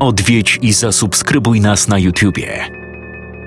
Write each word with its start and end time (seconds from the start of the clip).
Odwiedź 0.00 0.58
i 0.62 0.72
zasubskrybuj 0.72 1.60
nas 1.60 1.88
na 1.88 1.98
YouTubie. 1.98 2.64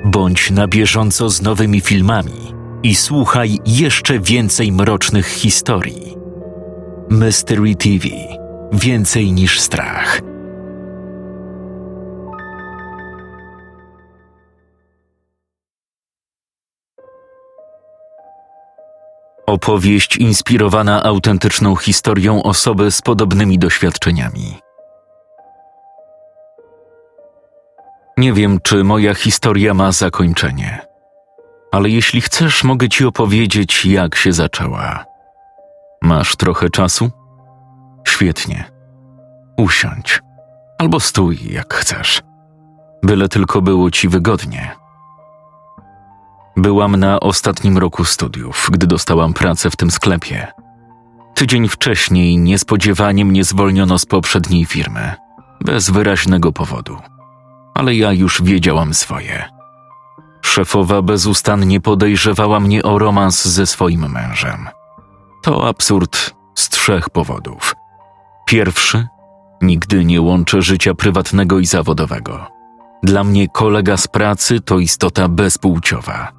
Bądź 0.05 0.51
na 0.51 0.67
bieżąco 0.67 1.29
z 1.29 1.41
nowymi 1.41 1.81
filmami 1.81 2.53
i 2.83 2.95
słuchaj 2.95 3.59
jeszcze 3.65 4.19
więcej 4.19 4.71
mrocznych 4.71 5.27
historii. 5.27 6.15
Mystery 7.09 7.75
TV 7.75 8.07
Więcej 8.73 9.31
niż 9.31 9.59
strach. 9.59 10.21
Opowieść 19.47 20.17
inspirowana 20.17 21.03
autentyczną 21.03 21.75
historią 21.75 22.43
osoby 22.43 22.91
z 22.91 23.01
podobnymi 23.01 23.59
doświadczeniami. 23.59 24.70
Nie 28.17 28.33
wiem, 28.33 28.59
czy 28.63 28.83
moja 28.83 29.13
historia 29.13 29.73
ma 29.73 29.91
zakończenie, 29.91 30.81
ale 31.71 31.89
jeśli 31.89 32.21
chcesz, 32.21 32.63
mogę 32.63 32.89
ci 32.89 33.05
opowiedzieć, 33.05 33.85
jak 33.85 34.15
się 34.15 34.33
zaczęła. 34.33 35.05
Masz 36.01 36.35
trochę 36.35 36.69
czasu? 36.69 37.11
Świetnie. 38.07 38.71
Usiądź 39.57 40.21
albo 40.81 40.99
stój, 40.99 41.39
jak 41.49 41.73
chcesz. 41.73 42.21
Byle 43.03 43.29
tylko 43.29 43.61
było 43.61 43.91
ci 43.91 44.09
wygodnie. 44.09 44.75
Byłam 46.57 46.95
na 46.95 47.19
ostatnim 47.19 47.77
roku 47.77 48.05
studiów, 48.05 48.69
gdy 48.71 48.87
dostałam 48.87 49.33
pracę 49.33 49.69
w 49.69 49.75
tym 49.75 49.91
sklepie. 49.91 50.47
Tydzień 51.33 51.67
wcześniej 51.67 52.37
niespodziewanie 52.37 53.25
mnie 53.25 53.43
zwolniono 53.43 53.99
z 53.99 54.05
poprzedniej 54.05 54.65
firmy, 54.65 55.13
bez 55.61 55.89
wyraźnego 55.89 56.51
powodu. 56.51 56.97
Ale 57.73 57.95
ja 57.95 58.13
już 58.13 58.41
wiedziałam 58.41 58.93
swoje. 58.93 59.45
Szefowa 60.41 61.01
bezustannie 61.01 61.81
podejrzewała 61.81 62.59
mnie 62.59 62.83
o 62.83 62.99
romans 62.99 63.45
ze 63.45 63.65
swoim 63.65 64.11
mężem. 64.11 64.69
To 65.43 65.67
absurd 65.67 66.33
z 66.55 66.69
trzech 66.69 67.09
powodów. 67.09 67.75
Pierwszy, 68.45 69.07
nigdy 69.61 70.05
nie 70.05 70.21
łączę 70.21 70.61
życia 70.61 70.93
prywatnego 70.93 71.59
i 71.59 71.65
zawodowego. 71.65 72.47
Dla 73.03 73.23
mnie 73.23 73.47
kolega 73.47 73.97
z 73.97 74.07
pracy 74.07 74.59
to 74.59 74.79
istota 74.79 75.27
bezpłciowa. 75.27 76.31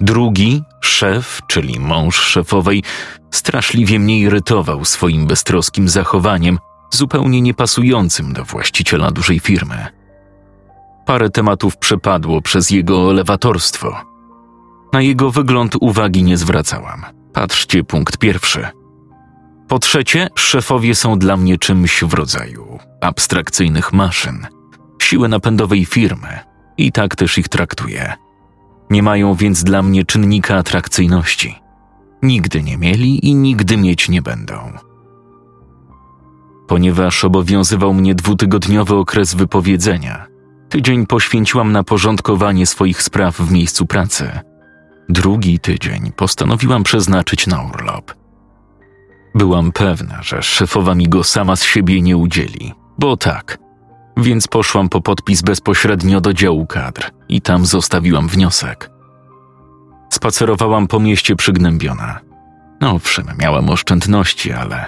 Drugi, 0.00 0.62
szef, 0.80 1.40
czyli 1.46 1.80
mąż 1.80 2.16
szefowej, 2.16 2.82
straszliwie 3.30 3.98
mnie 3.98 4.18
irytował 4.18 4.84
swoim 4.84 5.26
beztroskim 5.26 5.88
zachowaniem, 5.88 6.58
zupełnie 6.90 7.40
niepasującym 7.40 8.32
do 8.32 8.44
właściciela 8.44 9.10
dużej 9.10 9.40
firmy. 9.40 10.01
Parę 11.06 11.30
tematów 11.30 11.76
przepadło 11.76 12.42
przez 12.42 12.70
jego 12.70 13.10
elewatorstwo. 13.10 13.96
Na 14.92 15.00
jego 15.00 15.30
wygląd 15.30 15.76
uwagi 15.80 16.22
nie 16.22 16.36
zwracałam. 16.36 17.04
Patrzcie 17.32 17.84
punkt 17.84 18.16
pierwszy. 18.16 18.66
Po 19.68 19.78
trzecie, 19.78 20.28
szefowie 20.34 20.94
są 20.94 21.18
dla 21.18 21.36
mnie 21.36 21.58
czymś 21.58 22.04
w 22.04 22.14
rodzaju 22.14 22.78
abstrakcyjnych 23.00 23.92
maszyn, 23.92 24.46
siły 25.02 25.28
napędowej 25.28 25.84
firmy 25.84 26.38
i 26.76 26.92
tak 26.92 27.16
też 27.16 27.38
ich 27.38 27.48
traktuję. 27.48 28.12
Nie 28.90 29.02
mają 29.02 29.34
więc 29.34 29.64
dla 29.64 29.82
mnie 29.82 30.04
czynnika 30.04 30.56
atrakcyjności. 30.56 31.58
Nigdy 32.22 32.62
nie 32.62 32.78
mieli 32.78 33.26
i 33.26 33.34
nigdy 33.34 33.76
mieć 33.76 34.08
nie 34.08 34.22
będą. 34.22 34.72
Ponieważ 36.68 37.24
obowiązywał 37.24 37.94
mnie 37.94 38.14
dwutygodniowy 38.14 38.94
okres 38.94 39.34
wypowiedzenia, 39.34 40.26
tydzień 40.72 41.06
poświęciłam 41.06 41.72
na 41.72 41.84
porządkowanie 41.84 42.66
swoich 42.66 43.02
spraw 43.02 43.36
w 43.36 43.52
miejscu 43.52 43.86
pracy. 43.86 44.40
Drugi 45.08 45.58
tydzień 45.58 46.12
postanowiłam 46.16 46.82
przeznaczyć 46.82 47.46
na 47.46 47.62
urlop. 47.62 48.14
Byłam 49.34 49.72
pewna, 49.72 50.22
że 50.22 50.42
szefowa 50.42 50.94
mi 50.94 51.08
go 51.08 51.24
sama 51.24 51.56
z 51.56 51.64
siebie 51.64 52.02
nie 52.02 52.16
udzieli, 52.16 52.72
bo 52.98 53.16
tak. 53.16 53.58
Więc 54.16 54.48
poszłam 54.48 54.88
po 54.88 55.00
podpis 55.00 55.42
bezpośrednio 55.42 56.20
do 56.20 56.34
działu 56.34 56.66
kadr 56.66 57.10
i 57.28 57.40
tam 57.40 57.66
zostawiłam 57.66 58.28
wniosek. 58.28 58.90
Spacerowałam 60.10 60.86
po 60.86 61.00
mieście 61.00 61.36
przygnębiona. 61.36 62.20
Owszem, 62.80 63.26
miałam 63.38 63.70
oszczędności, 63.70 64.52
ale 64.52 64.86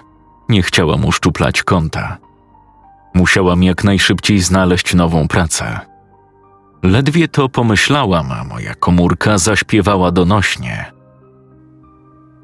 nie 0.48 0.62
chciałam 0.62 1.04
uszczuplać 1.04 1.62
konta. 1.62 2.23
Musiałam 3.14 3.62
jak 3.62 3.84
najszybciej 3.84 4.38
znaleźć 4.40 4.94
nową 4.94 5.28
pracę. 5.28 5.80
Ledwie 6.82 7.28
to 7.28 7.48
pomyślałam, 7.48 8.32
a 8.32 8.44
moja 8.44 8.74
komórka 8.74 9.38
zaśpiewała 9.38 10.10
donośnie. 10.10 10.92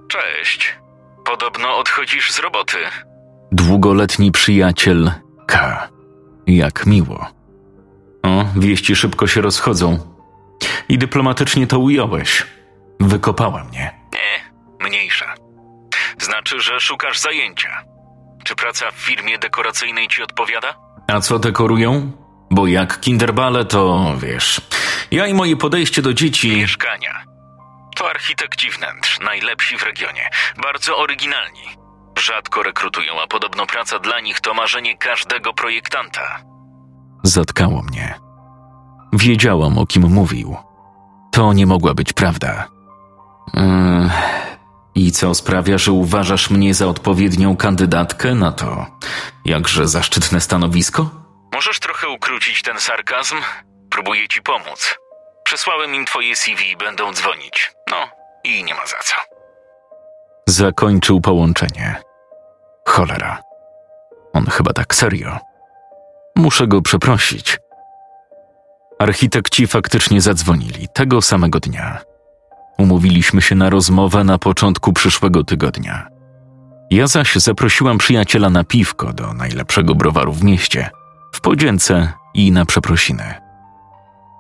Cześć. 0.09 0.79
Podobno 1.25 1.77
odchodzisz 1.77 2.31
z 2.33 2.39
roboty. 2.39 2.77
Długoletni 3.53 4.33
przyjaciel 4.33 5.11
K. 5.47 5.89
Jak 6.47 6.87
miło. 6.87 7.27
O, 8.23 8.45
wieści 8.57 8.97
szybko 8.97 9.27
się 9.27 9.41
rozchodzą. 9.41 9.99
I 10.89 10.99
dyplomatycznie 10.99 11.67
to 11.67 11.79
ująłeś. 11.79 12.47
Wykopała 13.01 13.65
mnie. 13.65 14.01
Nie, 14.13 14.53
mniejsza. 14.89 15.35
Znaczy, 16.19 16.61
że 16.61 16.81
szukasz 16.81 17.19
zajęcia. 17.19 17.85
Czy 18.51 18.57
praca 18.57 18.91
w 18.91 18.95
firmie 18.95 19.39
dekoracyjnej 19.39 20.09
ci 20.09 20.23
odpowiada? 20.23 20.75
A 21.07 21.21
co 21.21 21.39
dekorują? 21.39 22.13
Bo 22.51 22.67
jak 22.67 23.01
kinderbale, 23.01 23.65
to 23.65 24.15
wiesz. 24.19 24.61
Ja 25.11 25.27
i 25.27 25.35
moje 25.35 25.57
podejście 25.57 26.03
do 26.03 26.15
dzieci. 26.15 26.57
Mieszkania. 26.57 27.25
To 27.97 28.11
architekci 28.11 28.71
wnętrz, 28.71 29.21
najlepsi 29.21 29.79
w 29.79 29.83
regionie, 29.83 30.31
bardzo 30.63 30.99
oryginalni. 30.99 31.63
Rzadko 32.19 32.63
rekrutują, 32.63 33.21
a 33.23 33.27
podobno 33.27 33.67
praca 33.67 33.99
dla 33.99 34.21
nich 34.21 34.41
to 34.41 34.55
marzenie 34.55 34.97
każdego 34.99 35.53
projektanta. 35.53 36.41
Zatkało 37.23 37.83
mnie. 37.83 38.15
Wiedziałam, 39.13 39.79
o 39.79 39.87
kim 39.87 40.03
mówił. 40.03 40.57
To 41.33 41.53
nie 41.53 41.67
mogła 41.67 41.95
być 41.95 42.13
prawda. 42.13 42.69
Yy, 43.55 44.11
I 44.95 45.13
co 45.13 45.35
sprawia, 45.35 45.79
że 45.79 45.93
uważasz 45.93 46.51
mnie 46.51 46.75
za 46.75 46.87
odpowiednią 46.87 47.57
kandydatkę 47.57 48.35
na 48.35 48.53
to 48.53 48.87
jakże 49.45 49.89
zaszczytne 49.89 50.41
stanowisko? 50.41 51.11
Możesz 51.55 51.81
trochę 51.81 52.09
ukrócić 52.09 52.63
ten 52.63 52.81
sarkazm? 52.81 53.37
Próbuję 53.91 54.29
ci 54.29 54.43
pomóc. 54.43 54.99
Przesłałem 55.45 55.95
im 55.95 56.05
twoje 56.05 56.37
CV 56.37 56.71
i 56.71 56.77
będą 56.77 57.13
dzwonić. 57.13 57.73
No 57.91 57.97
i 58.45 58.65
nie 58.65 58.75
ma 58.75 58.87
za 58.87 58.99
co. 58.99 59.15
Zakończył 60.47 61.21
połączenie. 61.21 62.03
Cholera. 62.87 63.43
On 64.33 64.47
chyba 64.47 64.73
tak 64.73 64.95
serio. 64.95 65.39
Muszę 66.37 66.67
go 66.67 66.83
przeprosić. 66.83 67.59
Architekci 68.99 69.67
faktycznie 69.67 70.21
zadzwonili 70.21 70.89
tego 70.95 71.23
samego 71.23 71.61
dnia. 71.61 71.99
Umówiliśmy 72.81 73.43
się 73.43 73.55
na 73.55 73.71
rozmowę 73.71 74.25
na 74.25 74.39
początku 74.39 74.93
przyszłego 74.93 75.45
tygodnia. 75.45 76.07
Ja 76.91 77.07
zaś 77.07 77.35
zaprosiłam 77.35 77.99
przyjaciela 77.99 78.51
na 78.51 78.65
piwko 78.65 79.13
do 79.13 79.35
najlepszego 79.35 79.95
browaru 79.95 80.33
w 80.33 80.45
mieście, 80.45 80.91
w 81.33 81.41
podzięce 81.41 82.13
i 82.35 82.53
na 82.53 82.67
przeprosiny. 82.67 83.35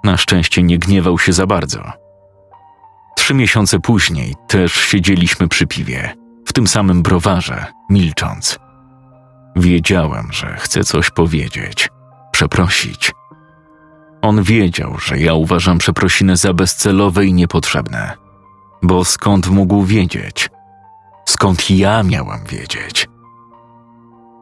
Na 0.04 0.16
szczęście 0.16 0.62
nie 0.62 0.78
gniewał 0.78 1.18
się 1.18 1.32
za 1.32 1.46
bardzo. 1.46 1.92
Trzy 3.16 3.34
miesiące 3.34 3.80
później 3.80 4.34
też 4.48 4.72
siedzieliśmy 4.72 5.48
przy 5.48 5.66
piwie, 5.66 6.14
w 6.46 6.52
tym 6.52 6.66
samym 6.66 7.02
browarze, 7.02 7.66
milcząc. 7.90 8.58
Wiedziałem, 9.56 10.28
że 10.32 10.56
chce 10.58 10.84
coś 10.84 11.10
powiedzieć, 11.10 11.88
przeprosić. 12.32 13.12
On 14.22 14.42
wiedział, 14.42 14.98
że 14.98 15.18
ja 15.18 15.34
uważam 15.34 15.78
przeprosiny 15.78 16.36
za 16.36 16.54
bezcelowe 16.54 17.26
i 17.26 17.32
niepotrzebne. 17.32 18.29
Bo 18.82 19.04
skąd 19.04 19.48
mógł 19.48 19.82
wiedzieć? 19.82 20.50
Skąd 21.28 21.70
ja 21.70 22.02
miałam 22.02 22.44
wiedzieć? 22.44 23.08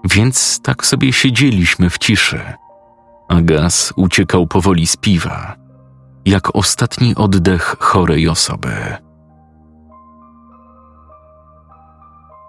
Więc 0.05 0.61
tak 0.63 0.87
sobie 0.87 1.13
siedzieliśmy 1.13 1.91
w 1.91 1.99
ciszy, 1.99 2.41
a 3.29 3.41
gaz 3.41 3.93
uciekał 3.97 4.47
powoli 4.47 4.87
z 4.87 4.97
piwa, 4.97 5.57
jak 6.25 6.57
ostatni 6.57 7.15
oddech 7.15 7.77
chorej 7.81 8.29
osoby. 8.29 8.71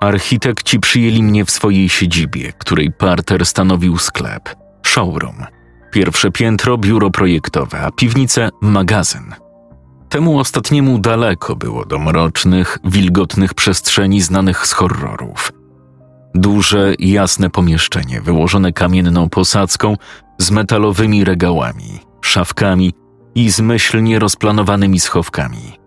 Architekci 0.02 0.80
przyjęli 0.80 1.24
mnie 1.24 1.46
w 1.46 1.52
swojej 1.52 1.90
siedzibie, 1.90 2.54
której 2.54 2.92
parter 2.92 3.46
stanowił 3.46 3.98
sklep, 3.98 4.56
showroom. 4.84 5.46
Pierwsze 5.92 6.32
piętro 6.32 6.78
biuro 6.78 7.10
projektowe, 7.12 7.82
a 7.82 7.92
piwnice 7.92 8.50
magazyn. 8.62 9.36
Temu 10.10 10.40
ostatniemu 10.40 11.00
daleko 11.00 11.56
było 11.56 11.86
do 11.86 12.00
mrocznych, 12.00 12.78
wilgotnych 12.84 13.54
przestrzeni 13.54 14.22
znanych 14.22 14.68
z 14.68 14.74
horrorów. 14.74 15.52
Duże, 16.36 16.94
jasne 17.00 17.50
pomieszczenie 17.50 18.22
wyłożone 18.22 18.74
kamienną 18.74 19.30
posadzką 19.30 19.96
z 20.38 20.52
metalowymi 20.52 21.24
regałami, 21.24 22.00
szafkami 22.22 22.94
i 23.36 23.50
zmyślnie 23.50 24.20
rozplanowanymi 24.20 25.00
schowkami. 25.00 25.80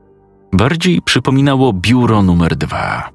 Bardziej 0.52 1.02
przypominało 1.02 1.72
biuro 1.72 2.22
numer 2.22 2.56
dwa. 2.56 3.10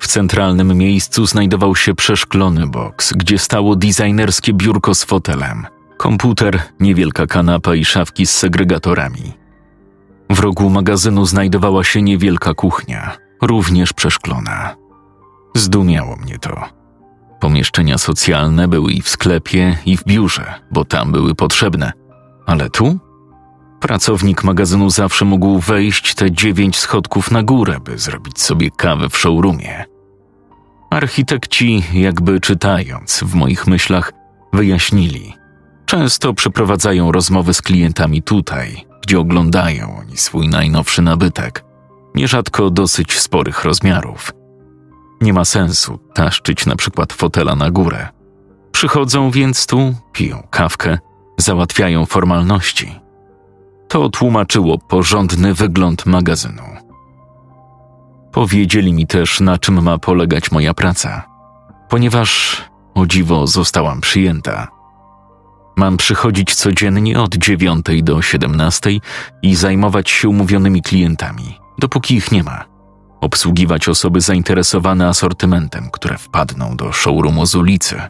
W 0.00 0.06
centralnym 0.06 0.76
miejscu 0.78 1.26
znajdował 1.26 1.76
się 1.76 1.94
przeszklony 1.94 2.66
boks, 2.66 3.12
gdzie 3.12 3.38
stało 3.38 3.76
designerskie 3.76 4.52
biurko 4.52 4.94
z 4.94 5.04
fotelem, 5.04 5.66
komputer, 5.96 6.62
niewielka 6.80 7.26
kanapa 7.26 7.74
i 7.74 7.84
szafki 7.84 8.26
z 8.26 8.30
segregatorami. 8.30 9.47
W 10.30 10.38
rogu 10.40 10.70
magazynu 10.70 11.26
znajdowała 11.26 11.84
się 11.84 12.02
niewielka 12.02 12.54
kuchnia, 12.54 13.16
również 13.42 13.92
przeszklona. 13.92 14.76
Zdumiało 15.54 16.16
mnie 16.16 16.38
to. 16.38 16.64
Pomieszczenia 17.40 17.98
socjalne 17.98 18.68
były 18.68 18.92
i 18.92 19.02
w 19.02 19.08
sklepie, 19.08 19.78
i 19.86 19.96
w 19.96 20.04
biurze, 20.04 20.54
bo 20.70 20.84
tam 20.84 21.12
były 21.12 21.34
potrzebne. 21.34 21.92
Ale 22.46 22.70
tu? 22.70 22.98
Pracownik 23.80 24.44
magazynu 24.44 24.90
zawsze 24.90 25.24
mógł 25.24 25.58
wejść 25.58 26.14
te 26.14 26.32
dziewięć 26.32 26.76
schodków 26.76 27.30
na 27.30 27.42
górę, 27.42 27.78
by 27.84 27.98
zrobić 27.98 28.40
sobie 28.40 28.70
kawę 28.70 29.08
w 29.08 29.18
showroomie. 29.18 29.84
Architekci, 30.90 31.84
jakby 31.92 32.40
czytając 32.40 33.20
w 33.24 33.34
moich 33.34 33.66
myślach, 33.66 34.12
wyjaśnili. 34.52 35.34
Często 35.86 36.34
przeprowadzają 36.34 37.12
rozmowy 37.12 37.54
z 37.54 37.62
klientami 37.62 38.22
tutaj, 38.22 38.87
gdzie 39.02 39.20
oglądają 39.20 39.98
oni 39.98 40.16
swój 40.16 40.48
najnowszy 40.48 41.02
nabytek, 41.02 41.64
nierzadko 42.14 42.70
dosyć 42.70 43.20
sporych 43.20 43.64
rozmiarów. 43.64 44.32
Nie 45.20 45.32
ma 45.32 45.44
sensu 45.44 45.98
taszczyć 46.14 46.66
na 46.66 46.76
przykład 46.76 47.12
fotela 47.12 47.54
na 47.54 47.70
górę. 47.70 48.08
Przychodzą 48.72 49.30
więc 49.30 49.66
tu, 49.66 49.94
piją 50.12 50.46
kawkę, 50.50 50.98
załatwiają 51.38 52.06
formalności. 52.06 53.00
To 53.88 54.08
tłumaczyło 54.08 54.78
porządny 54.78 55.54
wygląd 55.54 56.06
magazynu. 56.06 56.62
Powiedzieli 58.32 58.92
mi 58.92 59.06
też, 59.06 59.40
na 59.40 59.58
czym 59.58 59.82
ma 59.82 59.98
polegać 59.98 60.52
moja 60.52 60.74
praca, 60.74 61.22
ponieważ 61.88 62.62
o 62.94 63.06
dziwo 63.06 63.46
zostałam 63.46 64.00
przyjęta. 64.00 64.77
Mam 65.78 65.96
przychodzić 65.96 66.54
codziennie 66.54 67.20
od 67.20 67.34
9 67.34 67.86
do 68.02 68.22
17 68.22 68.90
i 69.42 69.54
zajmować 69.54 70.10
się 70.10 70.28
umówionymi 70.28 70.82
klientami, 70.82 71.58
dopóki 71.78 72.14
ich 72.14 72.32
nie 72.32 72.42
ma. 72.42 72.64
Obsługiwać 73.20 73.88
osoby 73.88 74.20
zainteresowane 74.20 75.08
asortymentem, 75.08 75.90
które 75.92 76.18
wpadną 76.18 76.76
do 76.76 76.92
showroomu 76.92 77.46
z 77.46 77.54
ulicy. 77.54 78.00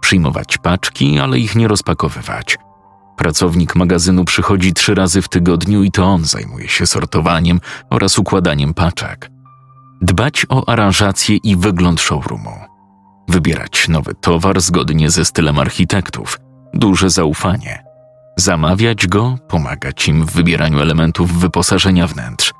Przyjmować 0.00 0.58
paczki, 0.58 1.18
ale 1.18 1.38
ich 1.38 1.56
nie 1.56 1.68
rozpakowywać. 1.68 2.58
Pracownik 3.16 3.74
magazynu 3.74 4.24
przychodzi 4.24 4.72
trzy 4.72 4.94
razy 4.94 5.22
w 5.22 5.28
tygodniu 5.28 5.82
i 5.82 5.90
to 5.90 6.04
on 6.04 6.24
zajmuje 6.24 6.68
się 6.68 6.86
sortowaniem 6.86 7.60
oraz 7.90 8.18
układaniem 8.18 8.74
paczek. 8.74 9.30
Dbać 10.02 10.46
o 10.48 10.68
aranżację 10.68 11.36
i 11.36 11.56
wygląd 11.56 12.00
showroomu. 12.00 12.56
Wybierać 13.28 13.88
nowy 13.88 14.14
towar 14.14 14.60
zgodnie 14.60 15.10
ze 15.10 15.24
stylem 15.24 15.58
architektów– 15.58 16.38
duże 16.74 17.10
zaufanie. 17.10 17.84
Zamawiać 18.36 19.06
go, 19.06 19.38
pomagać 19.48 20.08
im 20.08 20.24
w 20.26 20.32
wybieraniu 20.32 20.80
elementów 20.80 21.32
wyposażenia 21.32 22.06
wnętrz. 22.06 22.52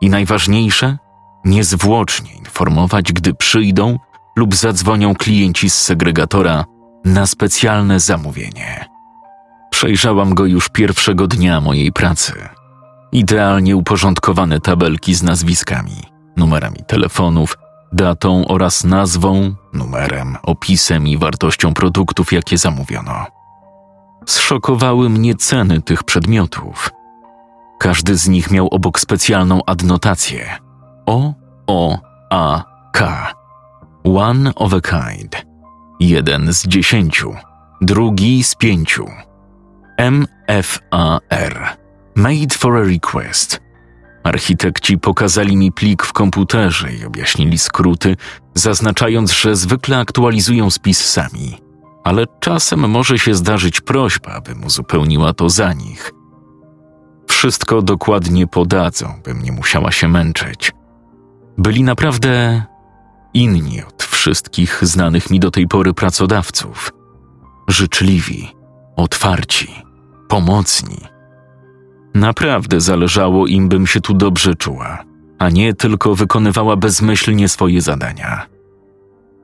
I 0.00 0.10
najważniejsze, 0.10 0.98
niezwłocznie 1.44 2.32
informować, 2.32 3.12
gdy 3.12 3.34
przyjdą 3.34 3.98
lub 4.36 4.54
zadzwonią 4.54 5.14
klienci 5.14 5.70
z 5.70 5.74
segregatora 5.74 6.64
na 7.04 7.26
specjalne 7.26 8.00
zamówienie. 8.00 8.88
Przejrzałam 9.70 10.34
go 10.34 10.46
już 10.46 10.68
pierwszego 10.68 11.26
dnia 11.26 11.60
mojej 11.60 11.92
pracy. 11.92 12.32
Idealnie 13.12 13.76
uporządkowane 13.76 14.60
tabelki 14.60 15.14
z 15.14 15.22
nazwiskami, 15.22 15.96
numerami 16.36 16.78
telefonów, 16.86 17.58
datą 17.92 18.48
oraz 18.48 18.84
nazwą, 18.84 19.54
numerem, 19.72 20.36
opisem 20.42 21.06
i 21.06 21.18
wartością 21.18 21.74
produktów, 21.74 22.32
jakie 22.32 22.58
zamówiono. 22.58 23.37
Zszokowały 24.28 25.10
mnie 25.10 25.34
ceny 25.34 25.82
tych 25.82 26.04
przedmiotów. 26.04 26.90
Każdy 27.78 28.16
z 28.16 28.28
nich 28.28 28.50
miał 28.50 28.68
obok 28.68 29.00
specjalną 29.00 29.60
adnotację 29.66 30.58
O, 31.06 31.34
O, 31.66 31.98
A, 32.30 32.64
K. 32.92 33.32
One 34.04 34.54
of 34.54 34.72
a 34.74 34.80
kind. 34.80 35.46
Jeden 36.00 36.52
z 36.52 36.66
dziesięciu. 36.66 37.34
Drugi 37.80 38.44
z 38.44 38.54
pięciu. 38.54 39.06
M, 39.96 40.26
F, 40.46 40.78
A, 40.90 41.18
R. 41.30 41.76
Made 42.14 42.54
for 42.58 42.76
a 42.76 42.82
request. 42.82 43.60
Architekci 44.24 44.98
pokazali 44.98 45.56
mi 45.56 45.72
plik 45.72 46.04
w 46.04 46.12
komputerze 46.12 46.92
i 46.92 47.04
objaśnili 47.04 47.58
skróty, 47.58 48.16
zaznaczając, 48.54 49.32
że 49.32 49.56
zwykle 49.56 49.98
aktualizują 49.98 50.70
spis 50.70 51.10
sami 51.10 51.67
ale 52.08 52.26
czasem 52.40 52.90
może 52.90 53.18
się 53.18 53.34
zdarzyć 53.34 53.80
prośba, 53.80 54.32
abym 54.32 54.64
uzupełniła 54.64 55.32
to 55.32 55.50
za 55.50 55.72
nich. 55.72 56.12
Wszystko 57.28 57.82
dokładnie 57.82 58.46
podadzą, 58.46 59.20
bym 59.24 59.42
nie 59.42 59.52
musiała 59.52 59.92
się 59.92 60.08
męczyć. 60.08 60.72
Byli 61.58 61.82
naprawdę 61.82 62.62
inni 63.34 63.82
od 63.82 64.02
wszystkich 64.02 64.78
znanych 64.82 65.30
mi 65.30 65.40
do 65.40 65.50
tej 65.50 65.68
pory 65.68 65.94
pracodawców. 65.94 66.92
Życzliwi, 67.68 68.48
otwarci, 68.96 69.74
pomocni. 70.28 70.98
Naprawdę 72.14 72.80
zależało 72.80 73.46
im, 73.46 73.68
bym 73.68 73.86
się 73.86 74.00
tu 74.00 74.14
dobrze 74.14 74.54
czuła, 74.54 75.04
a 75.38 75.50
nie 75.50 75.74
tylko 75.74 76.14
wykonywała 76.14 76.76
bezmyślnie 76.76 77.48
swoje 77.48 77.80
zadania. 77.80 78.57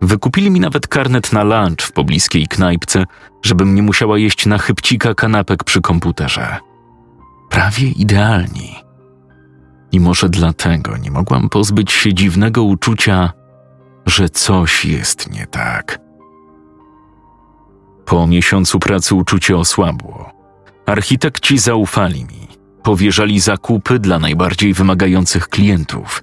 Wykupili 0.05 0.51
mi 0.51 0.61
nawet 0.61 0.89
karnet 0.89 1.33
na 1.33 1.43
lunch 1.43 1.83
w 1.83 1.93
pobliskiej 1.93 2.47
knajpce, 2.47 3.05
żebym 3.43 3.75
nie 3.75 3.83
musiała 3.83 4.19
jeść 4.19 4.47
na 4.47 4.59
chybcika 4.59 5.15
kanapek 5.15 5.65
przy 5.65 5.81
komputerze. 5.81 6.59
Prawie 7.51 7.89
idealni. 7.89 8.75
I 9.93 10.01
może 10.01 10.29
dlatego 10.29 10.97
nie 10.97 11.11
mogłam 11.11 11.49
pozbyć 11.49 11.93
się 11.93 12.15
dziwnego 12.15 12.63
uczucia, 12.63 13.33
że 14.07 14.29
coś 14.29 14.85
jest 14.85 15.31
nie 15.31 15.47
tak. 15.47 15.99
Po 18.05 18.27
miesiącu 18.27 18.79
pracy 18.79 19.15
uczucie 19.15 19.57
osłabło. 19.57 20.33
Architekci 20.87 21.59
zaufali 21.59 22.25
mi, 22.25 22.49
powierzali 22.83 23.41
zakupy 23.41 23.99
dla 23.99 24.19
najbardziej 24.19 24.75
wymagających 24.75 25.49
klientów, 25.49 26.23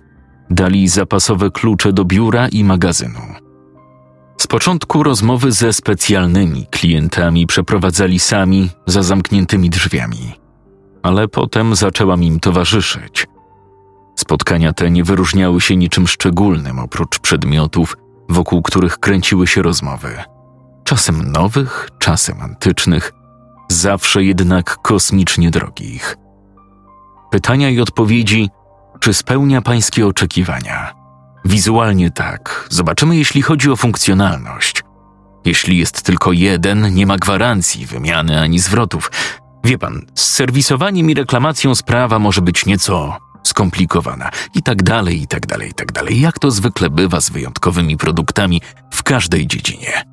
dali 0.49 0.87
zapasowe 0.87 1.51
klucze 1.51 1.93
do 1.93 2.05
biura 2.05 2.47
i 2.47 2.63
magazynu. 2.63 3.50
Z 4.41 4.47
początku 4.47 5.03
rozmowy 5.03 5.51
ze 5.51 5.73
specjalnymi 5.73 6.65
klientami 6.71 7.47
przeprowadzali 7.47 8.19
sami 8.19 8.69
za 8.85 9.03
zamkniętymi 9.03 9.69
drzwiami, 9.69 10.35
ale 11.03 11.27
potem 11.27 11.75
zaczęłam 11.75 12.23
im 12.23 12.39
towarzyszyć. 12.39 13.27
Spotkania 14.15 14.73
te 14.73 14.91
nie 14.91 15.03
wyróżniały 15.03 15.61
się 15.61 15.75
niczym 15.75 16.07
szczególnym 16.07 16.79
oprócz 16.79 17.19
przedmiotów, 17.19 17.97
wokół 18.29 18.61
których 18.61 18.97
kręciły 18.97 19.47
się 19.47 19.61
rozmowy. 19.61 20.17
Czasem 20.83 21.31
nowych, 21.31 21.89
czasem 21.99 22.41
antycznych, 22.41 23.13
zawsze 23.69 24.23
jednak 24.23 24.77
kosmicznie 24.81 25.51
drogich. 25.51 26.17
Pytania 27.31 27.69
i 27.69 27.79
odpowiedzi, 27.79 28.49
czy 28.99 29.13
spełnia 29.13 29.61
pańskie 29.61 30.07
oczekiwania? 30.07 31.00
Wizualnie 31.45 32.11
tak. 32.11 32.67
Zobaczymy, 32.69 33.17
jeśli 33.17 33.41
chodzi 33.41 33.71
o 33.71 33.75
funkcjonalność. 33.75 34.83
Jeśli 35.45 35.77
jest 35.77 36.01
tylko 36.01 36.31
jeden, 36.31 36.93
nie 36.93 37.05
ma 37.05 37.17
gwarancji, 37.17 37.85
wymiany 37.85 38.41
ani 38.41 38.59
zwrotów. 38.59 39.11
Wie 39.63 39.77
pan, 39.77 40.05
z 40.15 40.21
serwisowaniem 40.21 41.09
i 41.09 41.13
reklamacją 41.13 41.75
sprawa 41.75 42.19
może 42.19 42.41
być 42.41 42.65
nieco 42.65 43.17
skomplikowana. 43.43 44.29
I 44.55 44.63
tak 44.63 44.83
dalej, 44.83 45.21
i 45.21 45.27
tak 45.27 45.45
dalej, 45.45 45.69
i 45.69 45.73
tak 45.73 45.91
dalej. 45.91 46.21
Jak 46.21 46.39
to 46.39 46.51
zwykle 46.51 46.89
bywa 46.89 47.21
z 47.21 47.29
wyjątkowymi 47.29 47.97
produktami 47.97 48.61
w 48.91 49.03
każdej 49.03 49.47
dziedzinie. 49.47 50.03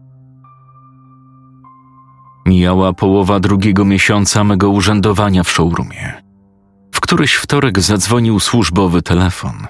Mijała 2.46 2.92
połowa 2.92 3.40
drugiego 3.40 3.84
miesiąca 3.84 4.44
mego 4.44 4.70
urzędowania 4.70 5.42
w 5.42 5.50
showroomie. 5.50 6.22
W 6.94 7.00
któryś 7.00 7.34
wtorek 7.34 7.80
zadzwonił 7.80 8.40
służbowy 8.40 9.02
telefon. 9.02 9.66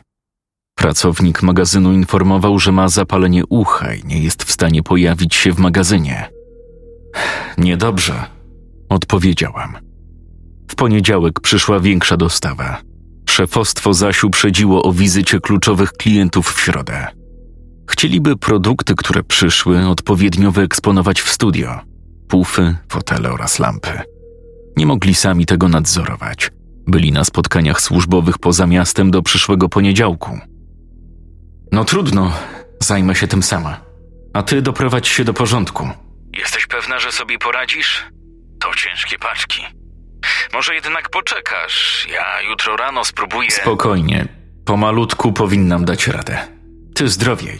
Pracownik 0.79 1.43
magazynu 1.43 1.93
informował, 1.93 2.59
że 2.59 2.73
ma 2.73 2.89
zapalenie 2.89 3.47
ucha 3.47 3.95
i 3.95 4.05
nie 4.05 4.23
jest 4.23 4.45
w 4.45 4.53
stanie 4.53 4.83
pojawić 4.83 5.35
się 5.35 5.53
w 5.53 5.59
magazynie. 5.59 6.31
Niedobrze, 7.59 8.25
odpowiedziałam. 8.89 9.79
W 10.71 10.75
poniedziałek 10.75 11.41
przyszła 11.41 11.81
większa 11.81 12.17
dostawa. 12.17 12.81
Szefostwo 13.31 13.95
zaś 13.95 14.25
uprzedziło 14.25 14.83
o 14.83 14.93
wizycie 14.93 15.41
kluczowych 15.41 15.93
klientów 15.93 16.53
w 16.53 16.61
środę. 16.61 17.07
Chcieliby 17.91 18.37
produkty, 18.37 18.95
które 18.95 19.23
przyszły, 19.23 19.87
odpowiednio 19.87 20.53
wyeksponować 20.53 21.21
w 21.21 21.31
studio. 21.31 21.81
pufy, 22.29 22.77
fotele 22.89 23.33
oraz 23.33 23.59
lampy. 23.59 24.01
Nie 24.77 24.87
mogli 24.87 25.15
sami 25.15 25.47
tego 25.47 25.69
nadzorować. 25.69 26.51
Byli 26.87 27.13
na 27.13 27.25
spotkaniach 27.25 27.81
służbowych 27.81 28.39
poza 28.39 28.67
miastem 28.67 29.11
do 29.11 29.23
przyszłego 29.23 29.69
poniedziałku. 29.69 30.39
No 31.73 31.85
trudno, 31.85 32.33
zajmę 32.83 33.15
się 33.15 33.29
tym 33.29 33.43
sama. 33.43 33.81
A 34.33 34.43
ty 34.43 34.63
doprowadź 34.63 35.09
się 35.09 35.25
do 35.25 35.35
porządku. 35.35 35.89
Jesteś 36.39 36.67
pewna, 36.67 36.99
że 36.99 37.13
sobie 37.13 37.39
poradzisz? 37.39 38.05
To 38.61 38.75
ciężkie 38.75 39.19
paczki. 39.19 39.63
Może 40.53 40.75
jednak 40.75 41.11
poczekasz. 41.11 42.07
Ja 42.13 42.51
jutro 42.51 42.77
rano 42.77 43.05
spróbuję. 43.05 43.51
Spokojnie, 43.51 44.29
pomalutku 44.65 45.33
powinnam 45.33 45.85
dać 45.85 46.07
radę. 46.07 46.39
Ty 46.95 47.09
zdrowiej. 47.09 47.59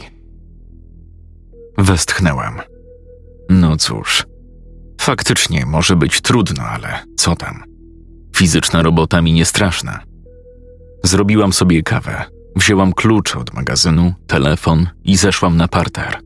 Westchnęłam. 1.79 2.61
No 3.51 3.77
cóż, 3.77 4.25
faktycznie 5.01 5.67
może 5.67 5.97
być 5.97 6.21
trudno, 6.21 6.63
ale 6.65 7.05
co 7.17 7.37
tam? 7.37 7.65
Fizyczna 8.37 8.83
robota 8.83 9.23
mi 9.23 9.33
nie 9.33 9.45
straszna. 9.45 10.01
Zrobiłam 11.05 11.53
sobie 11.53 11.83
kawę, 11.83 12.25
wzięłam 12.57 12.93
klucz 12.93 13.37
od 13.37 13.55
magazynu, 13.55 14.15
telefon 14.27 14.87
i 15.05 15.17
zeszłam 15.17 15.57
na 15.57 15.69
parter. 15.69 16.19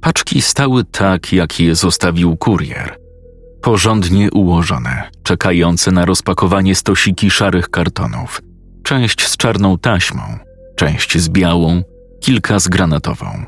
Paczki 0.00 0.42
stały 0.42 0.84
tak, 0.84 1.32
jak 1.32 1.60
je 1.60 1.74
zostawił 1.74 2.36
kurier. 2.36 2.98
Porządnie 3.62 4.30
ułożone, 4.30 5.10
czekające 5.22 5.90
na 5.90 6.04
rozpakowanie 6.04 6.74
stosiki 6.74 7.30
szarych 7.30 7.70
kartonów. 7.70 8.42
Część 8.82 9.26
z 9.26 9.36
czarną 9.36 9.78
taśmą, 9.78 10.22
część 10.76 11.18
z 11.18 11.28
białą, 11.28 11.82
kilka 12.20 12.58
z 12.58 12.68
granatową. 12.68 13.44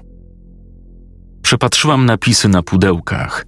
Przepatrzyłam 1.43 2.07
napisy 2.07 2.49
na 2.49 2.62
pudełkach. 2.62 3.45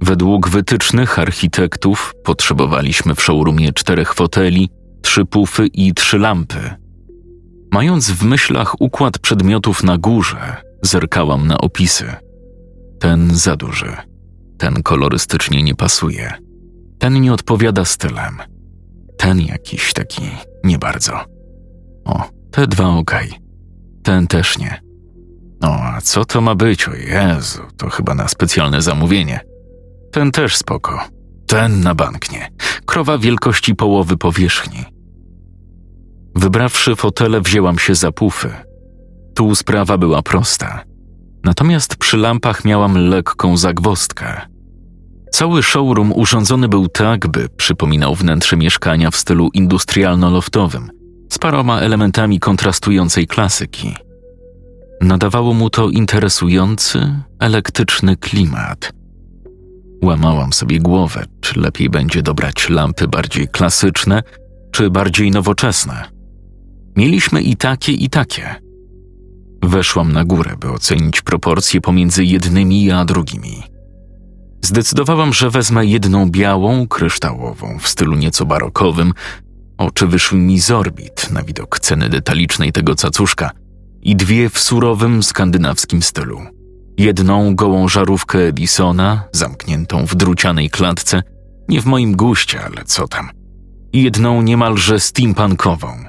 Według 0.00 0.48
wytycznych 0.48 1.18
architektów 1.18 2.14
potrzebowaliśmy 2.24 3.14
w 3.14 3.22
showroomie 3.22 3.72
czterech 3.72 4.14
foteli, 4.14 4.70
trzy 5.02 5.24
pufy 5.24 5.66
i 5.66 5.94
trzy 5.94 6.18
lampy. 6.18 6.74
Mając 7.72 8.10
w 8.10 8.24
myślach 8.24 8.80
układ 8.80 9.18
przedmiotów 9.18 9.84
na 9.84 9.98
górze, 9.98 10.56
zerkałam 10.82 11.46
na 11.46 11.58
opisy. 11.58 12.12
Ten 13.00 13.34
za 13.34 13.56
duży, 13.56 13.96
ten 14.58 14.82
kolorystycznie 14.82 15.62
nie 15.62 15.74
pasuje, 15.74 16.32
ten 16.98 17.20
nie 17.20 17.32
odpowiada 17.32 17.84
stylem, 17.84 18.38
ten 19.16 19.40
jakiś 19.40 19.92
taki 19.92 20.22
nie 20.64 20.78
bardzo. 20.78 21.24
O, 22.04 22.24
te 22.50 22.66
dwa 22.66 22.88
okej, 22.88 23.32
ten 24.02 24.26
też 24.26 24.58
nie. 24.58 24.82
No, 25.60 25.68
a 25.68 26.00
co 26.00 26.24
to 26.24 26.40
ma 26.40 26.54
być? 26.54 26.88
O 26.88 26.94
Jezu, 26.94 27.62
to 27.76 27.90
chyba 27.90 28.14
na 28.14 28.28
specjalne 28.28 28.82
zamówienie. 28.82 29.40
Ten 30.12 30.32
też 30.32 30.56
spoko. 30.56 31.00
Ten 31.46 31.80
na 31.80 31.94
bank 31.94 32.32
nie. 32.32 32.50
Krowa 32.86 33.18
wielkości 33.18 33.74
połowy 33.74 34.16
powierzchni. 34.16 34.84
Wybrawszy 36.38 36.96
fotele, 36.96 37.40
wzięłam 37.40 37.78
się 37.78 37.94
za 37.94 38.12
pufy. 38.12 38.50
Tu 39.34 39.54
sprawa 39.54 39.98
była 39.98 40.22
prosta. 40.22 40.84
Natomiast 41.44 41.96
przy 41.96 42.16
lampach 42.16 42.64
miałam 42.64 43.08
lekką 43.08 43.56
zagwostkę. 43.56 44.40
Cały 45.32 45.62
showroom 45.62 46.12
urządzony 46.12 46.68
był 46.68 46.88
tak, 46.88 47.28
by 47.28 47.48
przypominał 47.48 48.14
wnętrze 48.14 48.56
mieszkania 48.56 49.10
w 49.10 49.16
stylu 49.16 49.48
industrialno-loftowym, 49.54 50.88
z 51.32 51.38
paroma 51.38 51.80
elementami 51.80 52.40
kontrastującej 52.40 53.26
klasyki. 53.26 53.94
Nadawało 55.00 55.54
mu 55.54 55.70
to 55.70 55.88
interesujący, 55.88 57.22
elektryczny 57.40 58.16
klimat. 58.16 58.92
Łamałam 60.02 60.52
sobie 60.52 60.80
głowę, 60.80 61.24
czy 61.40 61.60
lepiej 61.60 61.90
będzie 61.90 62.22
dobrać 62.22 62.68
lampy 62.68 63.08
bardziej 63.08 63.48
klasyczne, 63.48 64.22
czy 64.70 64.90
bardziej 64.90 65.30
nowoczesne. 65.30 66.17
Mieliśmy 66.98 67.42
i 67.42 67.56
takie, 67.56 67.92
i 67.92 68.10
takie. 68.10 68.54
Weszłam 69.62 70.12
na 70.12 70.24
górę, 70.24 70.56
by 70.60 70.70
ocenić 70.70 71.22
proporcje 71.22 71.80
pomiędzy 71.80 72.24
jednymi 72.24 72.90
a 72.90 73.04
drugimi. 73.04 73.62
Zdecydowałam, 74.62 75.32
że 75.32 75.50
wezmę 75.50 75.86
jedną 75.86 76.30
białą, 76.30 76.88
kryształową, 76.88 77.78
w 77.78 77.88
stylu 77.88 78.16
nieco 78.16 78.46
barokowym. 78.46 79.12
Oczy 79.76 80.06
wyszły 80.06 80.38
mi 80.38 80.60
z 80.60 80.70
orbit 80.70 81.30
na 81.30 81.42
widok 81.42 81.80
ceny 81.80 82.08
detalicznej 82.08 82.72
tego 82.72 82.94
cacuszka 82.94 83.50
i 84.02 84.16
dwie 84.16 84.50
w 84.50 84.58
surowym, 84.58 85.22
skandynawskim 85.22 86.02
stylu. 86.02 86.40
Jedną 86.96 87.54
gołą 87.54 87.88
żarówkę 87.88 88.38
Edisona, 88.38 89.22
zamkniętą 89.32 90.06
w 90.06 90.14
drucianej 90.14 90.70
klatce, 90.70 91.22
nie 91.68 91.82
w 91.82 91.86
moim 91.86 92.16
guście, 92.16 92.64
ale 92.64 92.84
co 92.84 93.08
tam. 93.08 93.30
I 93.92 94.02
jedną 94.02 94.42
niemalże 94.42 95.00
steampunkową– 95.00 95.88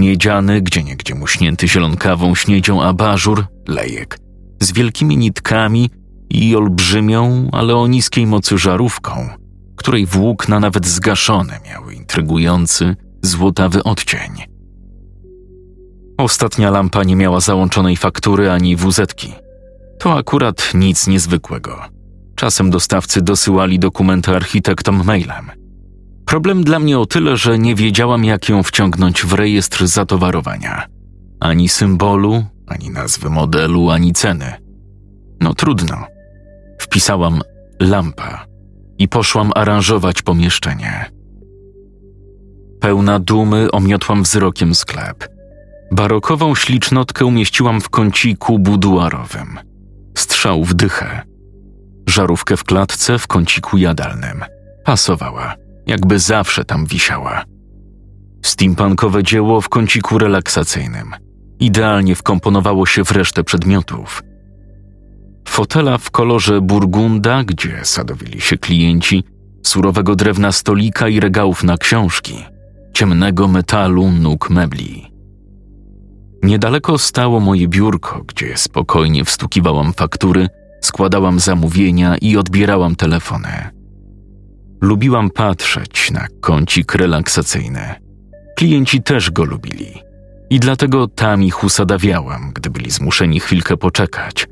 Miedziany, 0.00 0.62
gdzieniegdzie 0.62 1.14
muśnięty 1.14 1.68
zielonkawą 1.68 2.34
śniedzią 2.34 2.82
abażur, 2.82 3.46
lejek, 3.68 4.18
z 4.62 4.72
wielkimi 4.72 5.16
nitkami 5.16 5.90
i 6.30 6.56
olbrzymią, 6.56 7.48
ale 7.52 7.76
o 7.76 7.86
niskiej 7.86 8.26
mocy 8.26 8.58
żarówką, 8.58 9.28
której 9.76 10.06
włókna 10.06 10.60
nawet 10.60 10.86
zgaszone 10.86 11.60
miały 11.64 11.94
intrygujący, 11.94 12.96
złotawy 13.22 13.82
odcień. 13.82 14.30
Ostatnia 16.18 16.70
lampa 16.70 17.04
nie 17.04 17.16
miała 17.16 17.40
załączonej 17.40 17.96
faktury 17.96 18.50
ani 18.50 18.76
wuzetki. 18.76 19.32
To 19.98 20.18
akurat 20.18 20.70
nic 20.74 21.06
niezwykłego. 21.06 21.80
Czasem 22.36 22.70
dostawcy 22.70 23.22
dosyłali 23.22 23.78
dokumenty 23.78 24.36
architektom 24.36 25.04
mailem– 25.04 25.50
Problem 26.30 26.64
dla 26.64 26.78
mnie 26.78 26.98
o 26.98 27.06
tyle, 27.06 27.36
że 27.36 27.58
nie 27.58 27.74
wiedziałam, 27.74 28.24
jak 28.24 28.48
ją 28.48 28.62
wciągnąć 28.62 29.22
w 29.22 29.32
rejestr 29.32 29.86
zatowarowania. 29.86 30.86
Ani 31.40 31.68
symbolu, 31.68 32.44
ani 32.66 32.90
nazwy 32.90 33.30
modelu, 33.30 33.90
ani 33.90 34.12
ceny. 34.12 34.52
No 35.40 35.54
trudno. 35.54 36.06
Wpisałam 36.78 37.40
lampa 37.80 38.46
i 38.98 39.08
poszłam 39.08 39.52
aranżować 39.54 40.22
pomieszczenie. 40.22 41.10
Pełna 42.80 43.18
dumy 43.18 43.70
omiotłam 43.70 44.22
wzrokiem 44.22 44.74
sklep. 44.74 45.28
Barokową 45.92 46.54
ślicznotkę 46.54 47.24
umieściłam 47.24 47.80
w 47.80 47.88
kąciku 47.88 48.58
buduarowym. 48.58 49.58
Strzał 50.18 50.64
w 50.64 50.74
dychę. 50.74 51.22
Żarówkę 52.06 52.56
w 52.56 52.64
klatce 52.64 53.18
w 53.18 53.26
kąciku 53.26 53.78
jadalnym. 53.78 54.44
Pasowała 54.84 55.69
jakby 55.90 56.18
zawsze 56.18 56.64
tam 56.64 56.86
wisiała. 56.86 57.44
Steampunkowe 58.42 59.22
dzieło 59.22 59.60
w 59.60 59.68
kąciku 59.68 60.18
relaksacyjnym. 60.18 61.10
Idealnie 61.60 62.14
wkomponowało 62.14 62.86
się 62.86 63.04
w 63.04 63.10
resztę 63.10 63.44
przedmiotów. 63.44 64.22
Fotela 65.48 65.98
w 65.98 66.10
kolorze 66.10 66.60
burgunda, 66.60 67.44
gdzie 67.44 67.80
sadowili 67.82 68.40
się 68.40 68.58
klienci, 68.58 69.24
surowego 69.62 70.16
drewna 70.16 70.52
stolika 70.52 71.08
i 71.08 71.20
regałów 71.20 71.64
na 71.64 71.76
książki, 71.76 72.34
ciemnego 72.92 73.48
metalu 73.48 74.10
nóg 74.10 74.50
mebli. 74.50 75.10
Niedaleko 76.42 76.98
stało 76.98 77.40
moje 77.40 77.68
biurko, 77.68 78.24
gdzie 78.28 78.56
spokojnie 78.56 79.24
wstukiwałam 79.24 79.92
faktury, 79.92 80.48
składałam 80.80 81.40
zamówienia 81.40 82.16
i 82.16 82.36
odbierałam 82.36 82.96
telefony. 82.96 83.79
Lubiłam 84.80 85.30
patrzeć 85.30 86.10
na 86.10 86.26
kącik 86.40 86.94
relaksacyjny. 86.94 87.94
Klienci 88.56 89.02
też 89.02 89.30
go 89.30 89.44
lubili. 89.44 90.02
I 90.50 90.60
dlatego 90.60 91.08
tam 91.08 91.42
ich 91.42 91.64
usadawiałam, 91.64 92.52
gdy 92.54 92.70
byli 92.70 92.90
zmuszeni 92.90 93.40
chwilkę 93.40 93.76
poczekać. 93.76 94.46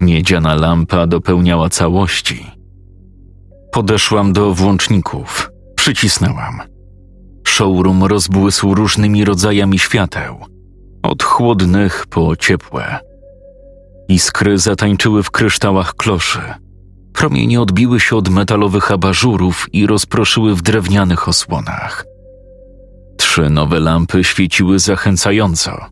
Miedziana 0.00 0.54
lampa 0.54 1.06
dopełniała 1.06 1.68
całości. 1.68 2.46
Podeszłam 3.72 4.32
do 4.32 4.54
włączników, 4.54 5.50
przycisnęłam. 5.76 6.60
Showroom 7.46 8.04
rozbłysł 8.04 8.74
różnymi 8.74 9.24
rodzajami 9.24 9.78
świateł, 9.78 10.36
od 11.02 11.22
chłodnych 11.22 12.06
po 12.06 12.36
ciepłe. 12.36 12.98
Iskry 14.08 14.58
zatańczyły 14.58 15.22
w 15.22 15.30
kryształach 15.30 15.94
kloszy– 15.94 16.40
Promienie 17.18 17.60
odbiły 17.60 18.00
się 18.00 18.16
od 18.16 18.28
metalowych 18.28 18.92
abażurów 18.92 19.66
i 19.72 19.86
rozproszyły 19.86 20.54
w 20.54 20.62
drewnianych 20.62 21.28
osłonach. 21.28 22.04
Trzy 23.16 23.50
nowe 23.50 23.80
lampy 23.80 24.24
świeciły 24.24 24.78
zachęcająco. 24.78 25.86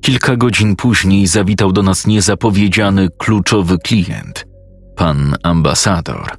Kilka 0.00 0.36
godzin 0.36 0.76
później 0.76 1.26
zawitał 1.26 1.72
do 1.72 1.82
nas 1.82 2.06
niezapowiedziany 2.06 3.08
kluczowy 3.18 3.78
klient, 3.78 4.46
pan 4.96 5.34
ambasador. 5.42 6.36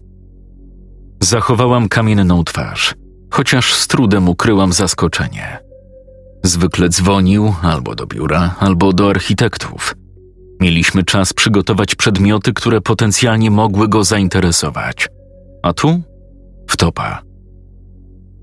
Zachowałam 1.21 1.89
kamienną 1.89 2.43
twarz, 2.43 2.95
chociaż 3.31 3.73
z 3.73 3.87
trudem 3.87 4.29
ukryłam 4.29 4.73
zaskoczenie. 4.73 5.59
Zwykle 6.43 6.89
dzwonił 6.89 7.53
albo 7.61 7.95
do 7.95 8.07
biura, 8.07 8.55
albo 8.59 8.93
do 8.93 9.09
architektów– 9.09 9.95
Mieliśmy 10.61 11.03
czas 11.03 11.33
przygotować 11.33 11.95
przedmioty, 11.95 12.53
które 12.53 12.81
potencjalnie 12.81 13.51
mogły 13.51 13.87
go 13.87 14.03
zainteresować. 14.03 15.07
A 15.63 15.73
tu? 15.73 16.01
Wtopa. 16.69 17.21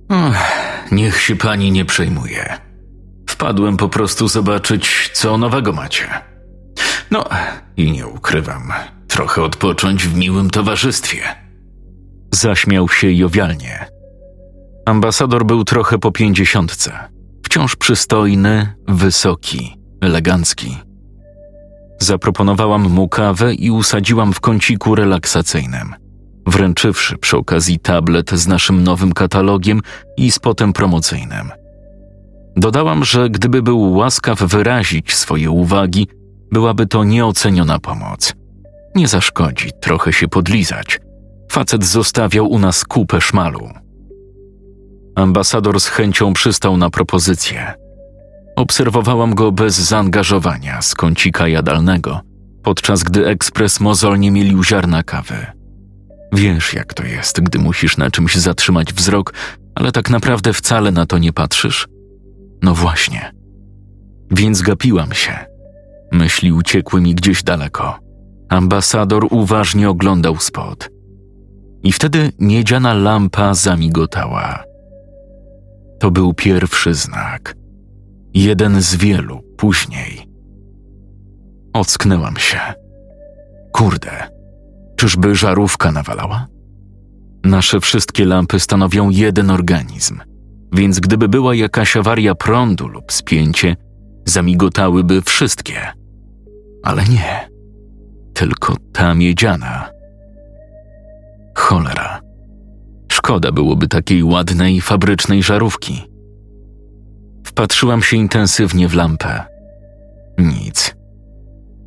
Ach, 0.09 0.53
niech 0.93 1.21
się 1.21 1.37
pani 1.37 1.73
nie 1.73 1.85
przejmuje. 1.85 2.59
Wpadłem 3.31 3.77
po 3.77 3.89
prostu 3.89 4.29
zobaczyć, 4.29 5.11
co 5.13 5.39
nowego 5.39 5.73
macie. 5.73 6.09
No 7.11 7.25
i 7.77 7.93
nie 7.93 8.07
ukrywam, 8.07 8.73
trochę 9.09 9.43
odpocząć 9.43 10.07
w 10.07 10.17
miłym 10.17 10.51
towarzystwie. 10.51 11.23
Zaśmiał 12.35 12.89
się 12.89 13.13
jowialnie. 13.13 13.87
Ambasador 14.87 15.47
był 15.47 15.65
trochę 15.65 15.99
po 15.99 16.13
pięćdziesiątce. 16.13 16.93
Wciąż 17.45 17.77
przystojny, 17.77 18.75
wysoki, 18.89 19.77
elegancki. 20.01 20.77
Zaproponowałam 22.05 22.83
mu 22.83 23.09
kawę 23.09 23.55
i 23.55 23.71
usadziłam 23.71 24.33
w 24.33 24.41
kąciku 24.41 24.95
relaksacyjnym, 24.95 25.95
wręczywszy 26.47 27.19
przy 27.19 27.37
okazji 27.37 27.79
tablet 27.79 28.31
z 28.31 28.47
naszym 28.47 28.83
nowym 28.83 29.13
katalogiem 29.13 29.81
i 30.17 30.31
spotem 30.31 30.73
promocyjnym. 30.73 31.51
Dodałam, 32.57 33.05
że 33.05 33.31
gdyby 33.31 33.63
był 33.63 33.93
łaskaw 33.93 34.43
wyrazić 34.43 35.15
swoje 35.15 35.51
uwagi, 35.51 36.09
byłaby 36.53 36.87
to 36.87 37.05
nieoceniona 37.05 37.79
pomoc. 37.79 38.35
Nie 38.95 39.09
zaszkodzi 39.09 39.71
trochę 39.81 40.13
się 40.13 40.29
podlizać. 40.29 41.01
Facet 41.53 41.85
zostawiał 41.85 42.51
u 42.51 42.59
nas 42.59 42.85
kupę 42.85 43.21
szmalu. 43.21 43.69
Ambasador 45.17 45.81
z 45.81 45.89
chęcią 45.89 46.33
przystał 46.33 46.77
na 46.77 46.91
propozycję. 46.91 47.84
Obserwowałam 48.57 49.35
go 49.35 49.53
bez 49.53 49.75
zaangażowania 49.75 50.83
z 50.83 50.95
kącika 50.95 51.49
jadalnego, 51.49 52.21
podczas 52.63 53.03
gdy 53.03 53.27
ekspres 53.27 53.81
mozolnie 53.81 54.31
mielił 54.31 54.65
ziarna 54.65 55.03
kawy. 55.03 55.47
Wiesz, 56.33 56.75
jak 56.75 56.95
to 56.95 57.05
jest, 57.05 57.41
gdy 57.41 57.59
musisz 57.59 57.97
na 57.97 58.11
czymś 58.11 58.35
zatrzymać 58.35 58.93
wzrok, 58.93 59.35
ale 59.75 59.93
tak 59.93 60.11
naprawdę 60.11 60.53
wcale 60.53 60.91
na 60.91 61.07
to 61.07 61.19
nie 61.19 61.33
patrzysz? 61.33 61.89
No 62.63 62.75
właśnie. 62.75 63.33
Więc 64.31 64.63
gapiłam 64.63 65.13
się. 65.13 65.33
Myśli 66.13 66.53
uciekły 66.53 67.01
mi 67.01 67.15
gdzieś 67.15 67.43
daleko. 67.43 67.99
Ambasador 68.49 69.27
uważnie 69.31 69.91
oglądał 69.91 70.37
spod. 70.37 70.91
I 71.83 71.93
wtedy 71.93 72.33
miedziana 72.39 72.95
lampa 72.95 73.55
zamigotała. 73.55 74.65
To 76.01 76.11
był 76.11 76.35
pierwszy 76.35 76.95
znak. 76.95 77.57
Jeden 78.35 78.83
z 78.83 78.95
wielu 78.95 79.41
później. 79.57 80.29
Ocknęłam 81.73 82.37
się. 82.37 82.59
Kurde, 83.73 84.11
czyżby 84.97 85.35
żarówka 85.35 85.93
nawalała? 85.93 86.47
Nasze 87.45 87.81
wszystkie 87.81 88.25
lampy 88.25 88.61
stanowią 88.61 89.11
jeden 89.11 89.51
organizm, 89.51 90.21
więc 90.73 91.01
gdyby 91.01 91.29
była 91.29 91.55
jakaś 91.55 91.97
awaria 91.97 92.35
prądu 92.35 92.89
lub 92.89 93.13
spięcie, 93.13 93.77
zamigotałyby 94.25 95.23
wszystkie. 95.23 95.81
Ale 96.83 97.05
nie, 97.05 97.49
tylko 98.35 98.77
ta 98.93 99.15
miedziana. 99.15 99.91
Cholera. 101.57 102.21
Szkoda 103.13 103.53
byłoby 103.53 103.89
takiej 103.89 104.23
ładnej, 104.23 104.81
fabrycznej 104.81 105.43
żarówki. 105.43 106.14
Wpatrzyłam 107.45 108.03
się 108.03 108.17
intensywnie 108.17 108.89
w 108.89 108.95
lampę. 108.95 109.45
Nic. 110.39 110.95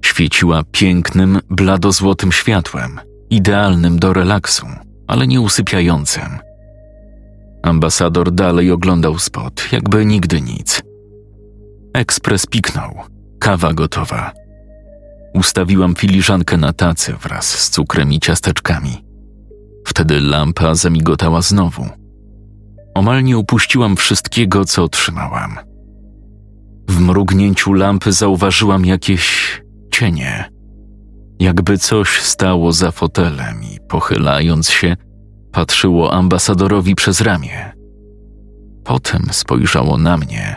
Świeciła 0.06 0.64
pięknym, 0.72 1.40
bladozłotym 1.50 2.32
światłem, 2.32 3.00
idealnym 3.30 4.00
do 4.00 4.14
relaksu, 4.14 4.68
ale 5.08 5.28
nie 5.28 5.42
usypiającym. 5.42 6.40
Ambasador 7.64 8.32
dalej 8.32 8.72
oglądał 8.72 9.20
spot, 9.20 9.72
jakby 9.72 10.06
nigdy 10.06 10.42
nic. 10.42 10.82
Ekspres 11.94 12.46
piknął. 12.46 13.02
Kawa 13.40 13.74
gotowa. 13.74 14.34
Ustawiłam 15.34 15.96
filiżankę 15.96 16.58
na 16.58 16.74
tacy 16.74 17.14
wraz 17.14 17.46
z 17.46 17.70
cukrem 17.70 18.14
i 18.14 18.20
ciasteczkami. 18.20 19.06
Wtedy 19.86 20.22
lampa 20.22 20.76
zamigotała 20.76 21.42
znowu. 21.42 21.86
Omal 22.98 23.24
nie 23.24 23.38
upuściłam 23.38 23.96
wszystkiego, 23.96 24.66
co 24.66 24.84
otrzymałam. 24.84 25.58
W 26.90 27.00
mrugnięciu 27.00 27.74
lampy 27.74 28.12
zauważyłam 28.12 28.86
jakieś 28.86 29.62
cienie. 29.92 30.52
Jakby 31.40 31.78
coś 31.78 32.22
stało 32.22 32.72
za 32.72 32.92
fotelem 32.92 33.64
i 33.64 33.80
pochylając 33.90 34.70
się, 34.70 34.98
patrzyło 35.52 36.14
ambasadorowi 36.14 36.96
przez 36.96 37.22
ramię. 37.22 37.74
Potem 38.84 39.28
spojrzało 39.32 39.98
na 39.98 40.18
mnie. 40.18 40.56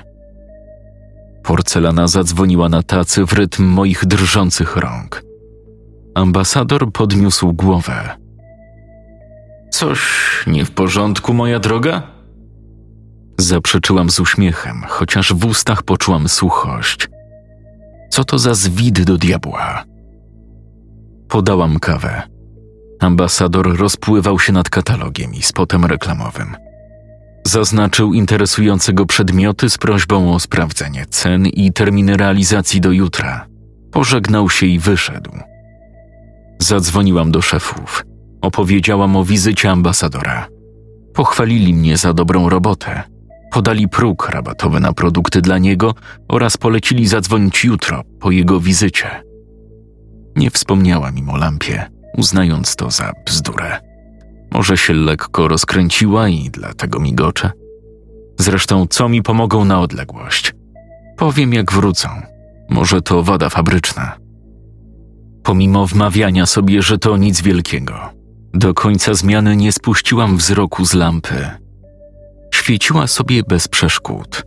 Porcelana 1.43 2.09
zadzwoniła 2.09 2.69
na 2.69 2.83
tacy 2.83 3.27
w 3.27 3.33
rytm 3.33 3.65
moich 3.65 4.07
drżących 4.07 4.77
rąk. 4.77 5.23
Ambasador 6.15 6.93
podniósł 6.93 7.53
głowę. 7.53 8.17
Coś 9.71 10.01
nie 10.47 10.65
w 10.65 10.71
porządku, 10.71 11.35
moja 11.35 11.59
droga? 11.59 12.20
Zaprzeczyłam 13.41 14.11
z 14.11 14.21
uśmiechem, 14.21 14.83
chociaż 14.89 15.35
w 15.35 15.45
ustach 15.45 15.83
poczułam 15.83 16.29
suchość. 16.29 17.09
Co 18.11 18.25
to 18.25 18.39
za 18.39 18.55
zwid 18.55 19.03
do 19.03 19.17
diabła? 19.17 19.85
Podałam 21.29 21.79
kawę. 21.79 22.23
Ambasador 23.01 23.77
rozpływał 23.77 24.39
się 24.39 24.53
nad 24.53 24.71
katalogiem 24.71 25.35
i 25.35 25.43
spotem 25.43 25.85
reklamowym. 25.85 26.57
Zaznaczył 27.47 28.15
interesujące 28.15 28.93
go 28.93 29.07
przedmioty 29.07 29.71
z 29.71 29.79
prośbą 29.79 30.35
o 30.35 30.41
sprawdzenie 30.41 31.07
cen 31.11 31.47
i 31.47 31.73
terminy 31.73 32.17
realizacji 32.17 32.81
do 32.81 32.93
jutra. 32.93 33.47
Pożegnał 33.93 34.51
się 34.51 34.67
i 34.67 34.79
wyszedł. 34.79 35.31
Zadzwoniłam 36.59 37.31
do 37.31 37.43
szefów. 37.43 38.05
Opowiedziałam 38.43 39.17
o 39.17 39.25
wizycie 39.25 39.71
ambasadora. 39.71 40.49
Pochwalili 41.15 41.75
mnie 41.75 41.97
za 41.97 42.15
dobrą 42.15 42.49
robotę. 42.49 43.10
Podali 43.51 43.89
próg 43.89 44.29
rabatowy 44.29 44.81
na 44.81 44.93
produkty 44.93 45.41
dla 45.41 45.59
niego 45.59 45.95
oraz 46.29 46.57
polecili 46.57 47.07
zadzwonić 47.07 47.65
jutro 47.65 48.03
po 48.21 48.31
jego 48.31 48.61
wizycie. 48.61 49.23
Nie 50.37 50.51
wspomniałam 50.51 51.19
im 51.19 51.31
o 51.31 51.37
lampie, 51.37 51.91
uznając 52.17 52.77
to 52.77 52.91
za 52.91 53.13
bzdurę. 53.27 53.81
Może 54.53 54.77
się 54.77 54.95
lekko 54.95 55.49
rozkręciła 55.49 56.29
i 56.29 56.51
dlatego 56.51 57.01
migocze. 57.01 57.51
Zresztą, 58.39 58.87
co 58.87 59.09
mi 59.09 59.23
pomogą 59.23 59.65
na 59.65 59.81
odległość? 59.81 60.55
Powiem, 61.17 61.53
jak 61.53 61.73
wrócą. 61.73 62.09
Może 62.69 63.03
to 63.03 63.23
wada 63.23 63.49
fabryczna. 63.49 64.17
Pomimo 65.43 65.87
wmawiania 65.87 66.47
sobie, 66.47 66.83
że 66.83 66.99
to 66.99 67.17
nic 67.17 67.41
wielkiego, 67.41 67.95
do 68.55 68.75
końca 68.75 69.15
zmiany 69.15 69.57
nie 69.57 69.73
spuściłam 69.73 70.37
wzroku 70.37 70.85
z 70.85 70.95
lampy. 70.95 71.51
Świeciła 72.61 73.07
sobie 73.07 73.43
bez 73.43 73.69
przeszkód. 73.69 74.43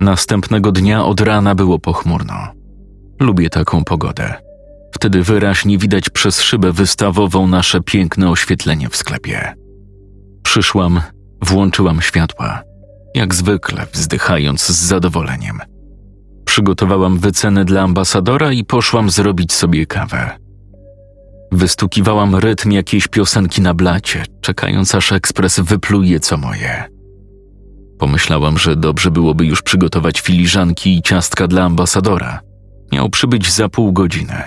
Następnego 0.00 0.72
dnia 0.72 1.04
od 1.04 1.20
rana 1.20 1.54
było 1.54 1.78
pochmurno. 1.78 2.34
Lubię 3.20 3.50
taką 3.50 3.84
pogodę. 3.84 4.34
Wtedy 4.94 5.22
wyraźnie 5.22 5.78
widać 5.78 6.10
przez 6.10 6.40
szybę 6.40 6.72
wystawową 6.72 7.46
nasze 7.46 7.80
piękne 7.80 8.30
oświetlenie 8.30 8.88
w 8.88 8.96
sklepie. 8.96 9.54
Przyszłam, 10.42 11.00
włączyłam 11.42 12.00
światła, 12.00 12.62
jak 13.14 13.34
zwykle 13.34 13.86
wzdychając 13.92 14.66
z 14.66 14.86
zadowoleniem. 14.86 15.58
Przygotowałam 16.44 17.18
wyceny 17.18 17.64
dla 17.64 17.82
ambasadora 17.82 18.52
i 18.52 18.64
poszłam 18.64 19.10
zrobić 19.10 19.52
sobie 19.52 19.86
kawę. 19.86 20.41
Wystukiwałam 21.52 22.36
rytm 22.36 22.70
jakiejś 22.70 23.08
piosenki 23.08 23.60
na 23.60 23.74
blacie, 23.74 24.24
czekając 24.40 24.94
aż 24.94 25.12
ekspres 25.12 25.60
wypluje 25.60 26.20
co 26.20 26.36
moje. 26.36 26.84
Pomyślałam, 27.98 28.58
że 28.58 28.76
dobrze 28.76 29.10
byłoby 29.10 29.46
już 29.46 29.62
przygotować 29.62 30.20
filiżanki 30.20 30.96
i 30.96 31.02
ciastka 31.02 31.48
dla 31.48 31.64
ambasadora. 31.64 32.40
Miał 32.92 33.10
przybyć 33.10 33.52
za 33.52 33.68
pół 33.68 33.92
godziny. 33.92 34.42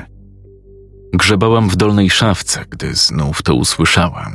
Grzebałam 1.13 1.69
w 1.69 1.75
dolnej 1.75 2.09
szafce, 2.09 2.65
gdy 2.69 2.95
znów 2.95 3.41
to 3.41 3.55
usłyszałam. 3.55 4.33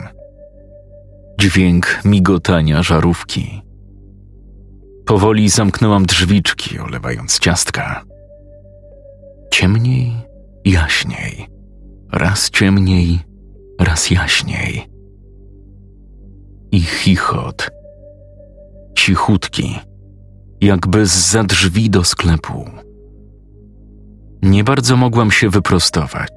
Dźwięk 1.41 2.01
migotania 2.05 2.83
żarówki. 2.83 3.63
Powoli 5.07 5.49
zamknęłam 5.49 6.07
drzwiczki, 6.07 6.79
olewając 6.79 7.39
ciastka. 7.39 8.05
Ciemniej, 9.51 10.13
jaśniej. 10.65 11.60
Raz 12.13 12.51
ciemniej, 12.51 13.21
raz 13.81 14.11
jaśniej. 14.11 14.87
I 16.73 16.81
chichot. 16.81 17.71
Cichutki, 18.99 19.79
jakby 20.61 21.07
z 21.07 21.31
za 21.31 21.45
drzwi 21.45 21.91
do 21.91 22.05
sklepu. 22.05 22.71
Nie 24.43 24.65
bardzo 24.65 24.97
mogłam 24.97 25.31
się 25.31 25.51
wyprostować 25.51 26.31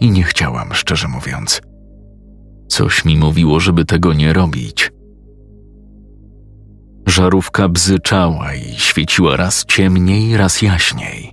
i 0.00 0.10
nie 0.10 0.22
chciałam, 0.22 0.74
szczerze 0.74 1.08
mówiąc. 1.08 1.60
Coś 2.68 3.04
mi 3.04 3.16
mówiło, 3.16 3.60
żeby 3.60 3.84
tego 3.84 4.12
nie 4.12 4.32
robić. 4.32 4.90
Żarówka 7.06 7.68
bzyczała 7.68 8.54
i 8.54 8.74
świeciła 8.74 9.36
raz 9.36 9.64
ciemniej, 9.64 10.36
raz 10.36 10.62
jaśniej. 10.62 11.32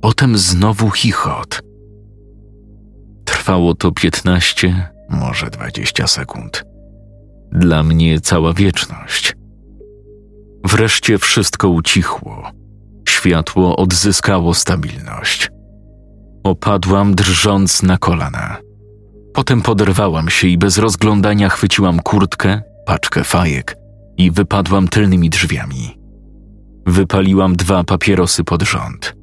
Potem 0.00 0.38
znowu 0.38 0.90
chichot. 0.90 1.60
Trwało 3.44 3.74
to 3.74 3.92
piętnaście, 3.92 4.88
może 5.08 5.50
dwadzieścia 5.50 6.06
sekund. 6.06 6.64
Dla 7.52 7.82
mnie 7.82 8.20
cała 8.20 8.52
wieczność. 8.52 9.36
Wreszcie 10.64 11.18
wszystko 11.18 11.68
ucichło. 11.68 12.50
Światło 13.08 13.76
odzyskało 13.76 14.54
stabilność. 14.54 15.50
Opadłam 16.44 17.14
drżąc 17.14 17.82
na 17.82 17.98
kolana. 17.98 18.56
Potem 19.34 19.62
poderwałam 19.62 20.30
się 20.30 20.48
i 20.48 20.58
bez 20.58 20.78
rozglądania 20.78 21.48
chwyciłam 21.48 22.00
kurtkę, 22.00 22.62
paczkę 22.86 23.24
fajek 23.24 23.76
i 24.16 24.30
wypadłam 24.30 24.88
tylnymi 24.88 25.30
drzwiami. 25.30 25.98
Wypaliłam 26.86 27.56
dwa 27.56 27.84
papierosy 27.84 28.44
pod 28.44 28.62
rząd. 28.62 29.14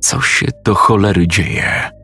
Co 0.00 0.20
się 0.20 0.46
do 0.64 0.74
cholery 0.74 1.28
dzieje? 1.28 1.95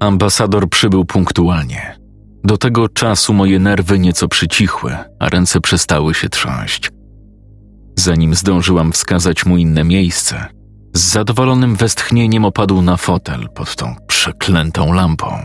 Ambasador 0.00 0.68
przybył 0.68 1.04
punktualnie. 1.04 1.98
Do 2.44 2.58
tego 2.58 2.88
czasu 2.88 3.34
moje 3.34 3.58
nerwy 3.58 3.98
nieco 3.98 4.28
przycichły, 4.28 4.96
a 5.18 5.28
ręce 5.28 5.60
przestały 5.60 6.14
się 6.14 6.28
trząść. 6.28 6.90
Zanim 7.96 8.34
zdążyłam 8.34 8.92
wskazać 8.92 9.46
mu 9.46 9.56
inne 9.56 9.84
miejsce, 9.84 10.46
z 10.94 11.00
zadowolonym 11.00 11.76
westchnieniem 11.76 12.44
opadł 12.44 12.82
na 12.82 12.96
fotel 12.96 13.48
pod 13.54 13.76
tą 13.76 13.94
przeklętą 14.06 14.92
lampą. 14.92 15.38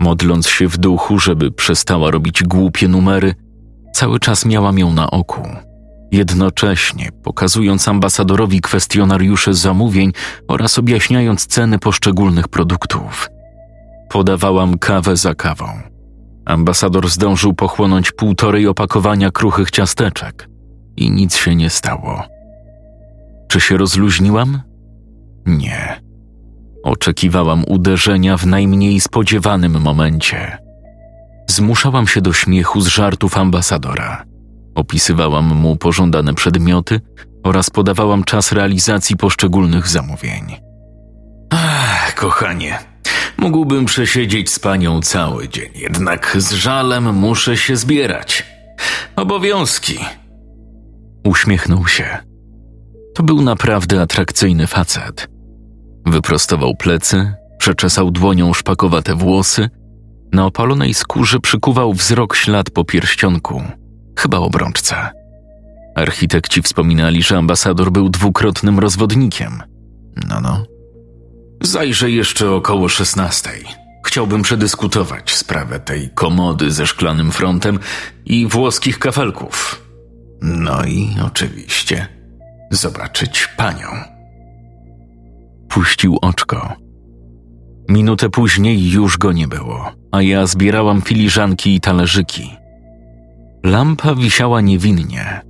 Modląc 0.00 0.48
się 0.48 0.68
w 0.68 0.78
duchu, 0.78 1.18
żeby 1.18 1.50
przestała 1.50 2.10
robić 2.10 2.42
głupie 2.42 2.88
numery, 2.88 3.34
cały 3.94 4.20
czas 4.20 4.46
miałam 4.46 4.78
ją 4.78 4.92
na 4.92 5.10
oku, 5.10 5.42
jednocześnie 6.12 7.08
pokazując 7.22 7.88
ambasadorowi 7.88 8.60
kwestionariusze 8.60 9.54
zamówień 9.54 10.12
oraz 10.48 10.78
objaśniając 10.78 11.46
ceny 11.46 11.78
poszczególnych 11.78 12.48
produktów. 12.48 13.28
Podawałam 14.08 14.78
kawę 14.78 15.16
za 15.16 15.34
kawą. 15.34 15.66
Ambasador 16.44 17.08
zdążył 17.10 17.54
pochłonąć 17.54 18.12
półtorej 18.12 18.66
opakowania 18.66 19.30
kruchych 19.30 19.70
ciasteczek 19.70 20.48
i 20.96 21.10
nic 21.10 21.36
się 21.36 21.54
nie 21.54 21.70
stało. 21.70 22.22
Czy 23.48 23.60
się 23.60 23.76
rozluźniłam? 23.76 24.62
Nie. 25.46 26.00
Oczekiwałam 26.84 27.64
uderzenia 27.66 28.36
w 28.36 28.46
najmniej 28.46 29.00
spodziewanym 29.00 29.80
momencie. 29.80 30.58
Zmuszałam 31.46 32.06
się 32.06 32.20
do 32.20 32.32
śmiechu 32.32 32.80
z 32.80 32.86
żartów 32.86 33.38
ambasadora. 33.38 34.27
Opisywałam 34.78 35.44
mu 35.44 35.76
pożądane 35.76 36.34
przedmioty 36.34 37.00
oraz 37.44 37.70
podawałam 37.70 38.24
czas 38.24 38.52
realizacji 38.52 39.16
poszczególnych 39.16 39.88
zamówień. 39.88 40.56
Ach, 41.50 42.14
kochanie, 42.14 42.78
mógłbym 43.38 43.84
przesiedzieć 43.84 44.50
z 44.50 44.58
panią 44.58 45.00
cały 45.00 45.48
dzień, 45.48 45.70
jednak 45.74 46.36
z 46.38 46.52
żalem 46.52 47.14
muszę 47.14 47.56
się 47.56 47.76
zbierać. 47.76 48.46
Obowiązki. 49.16 49.98
Uśmiechnął 51.24 51.86
się. 51.86 52.18
To 53.14 53.22
był 53.22 53.42
naprawdę 53.42 54.02
atrakcyjny 54.02 54.66
facet. 54.66 55.28
Wyprostował 56.06 56.74
plecy, 56.76 57.34
przeczesał 57.58 58.10
dłonią 58.10 58.54
szpakowate 58.54 59.14
włosy, 59.14 59.68
na 60.32 60.46
opalonej 60.46 60.94
skórze 60.94 61.40
przykuwał 61.40 61.92
wzrok 61.92 62.36
ślad 62.36 62.70
po 62.70 62.84
pierścionku, 62.84 63.62
chyba 64.18 64.38
obrączce. 64.38 65.10
Architekci 65.94 66.62
wspominali, 66.62 67.22
że 67.22 67.38
ambasador 67.38 67.92
był 67.92 68.08
dwukrotnym 68.08 68.78
rozwodnikiem. 68.78 69.62
No, 70.28 70.40
no. 70.40 70.64
Zajrzę 71.62 72.10
jeszcze 72.10 72.50
około 72.50 72.88
szesnastej. 72.88 73.64
Chciałbym 74.06 74.42
przedyskutować 74.42 75.34
sprawę 75.34 75.80
tej 75.80 76.10
komody 76.10 76.70
ze 76.70 76.86
szklanym 76.86 77.32
frontem 77.32 77.78
i 78.26 78.46
włoskich 78.46 78.98
kafelków. 78.98 79.82
No 80.42 80.84
i 80.84 81.08
oczywiście 81.26 82.06
zobaczyć 82.70 83.48
panią. 83.56 83.88
Puścił 85.68 86.18
oczko. 86.22 86.74
Minutę 87.88 88.30
później 88.30 88.90
już 88.90 89.18
go 89.18 89.32
nie 89.32 89.48
było, 89.48 89.92
a 90.12 90.22
ja 90.22 90.46
zbierałam 90.46 91.02
filiżanki 91.02 91.74
i 91.74 91.80
talerzyki. 91.80 92.56
Lampa 93.64 94.14
wisiała 94.14 94.60
niewinnie. 94.60 95.40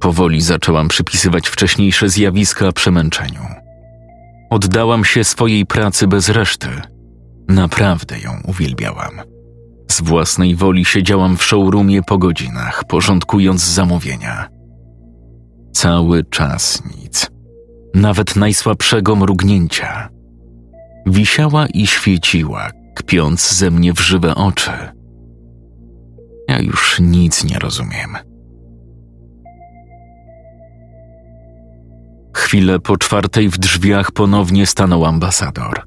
Powoli 0.00 0.40
zaczęłam 0.40 0.88
przypisywać 0.88 1.48
wcześniejsze 1.48 2.08
zjawiska 2.08 2.72
przemęczeniu. 2.72 3.42
Oddałam 4.50 5.04
się 5.04 5.24
swojej 5.24 5.66
pracy 5.66 6.06
bez 6.06 6.28
reszty. 6.28 6.68
Naprawdę 7.48 8.20
ją 8.20 8.30
uwielbiałam. 8.44 9.20
Z 9.90 10.00
własnej 10.00 10.56
woli 10.56 10.84
siedziałam 10.84 11.36
w 11.36 11.42
showroomie 11.42 12.02
po 12.02 12.18
godzinach, 12.18 12.84
porządkując 12.88 13.64
zamówienia. 13.64 14.48
Cały 15.72 16.24
czas 16.24 16.82
nic. 16.96 17.30
Nawet 17.94 18.36
najsłabszego 18.36 19.16
mrugnięcia. 19.16 20.08
Wisiała 21.06 21.66
i 21.66 21.86
świeciła, 21.86 22.70
kpiąc 22.96 23.52
ze 23.54 23.70
mnie 23.70 23.92
w 23.92 24.00
żywe 24.00 24.34
oczy. 24.34 24.99
Ja 26.50 26.60
już 26.60 27.00
nic 27.00 27.44
nie 27.44 27.58
rozumiem. 27.58 28.16
Chwilę 32.36 32.80
po 32.80 32.96
czwartej 32.96 33.48
w 33.48 33.58
drzwiach 33.58 34.12
ponownie 34.12 34.66
stanął 34.66 35.04
ambasador. 35.04 35.82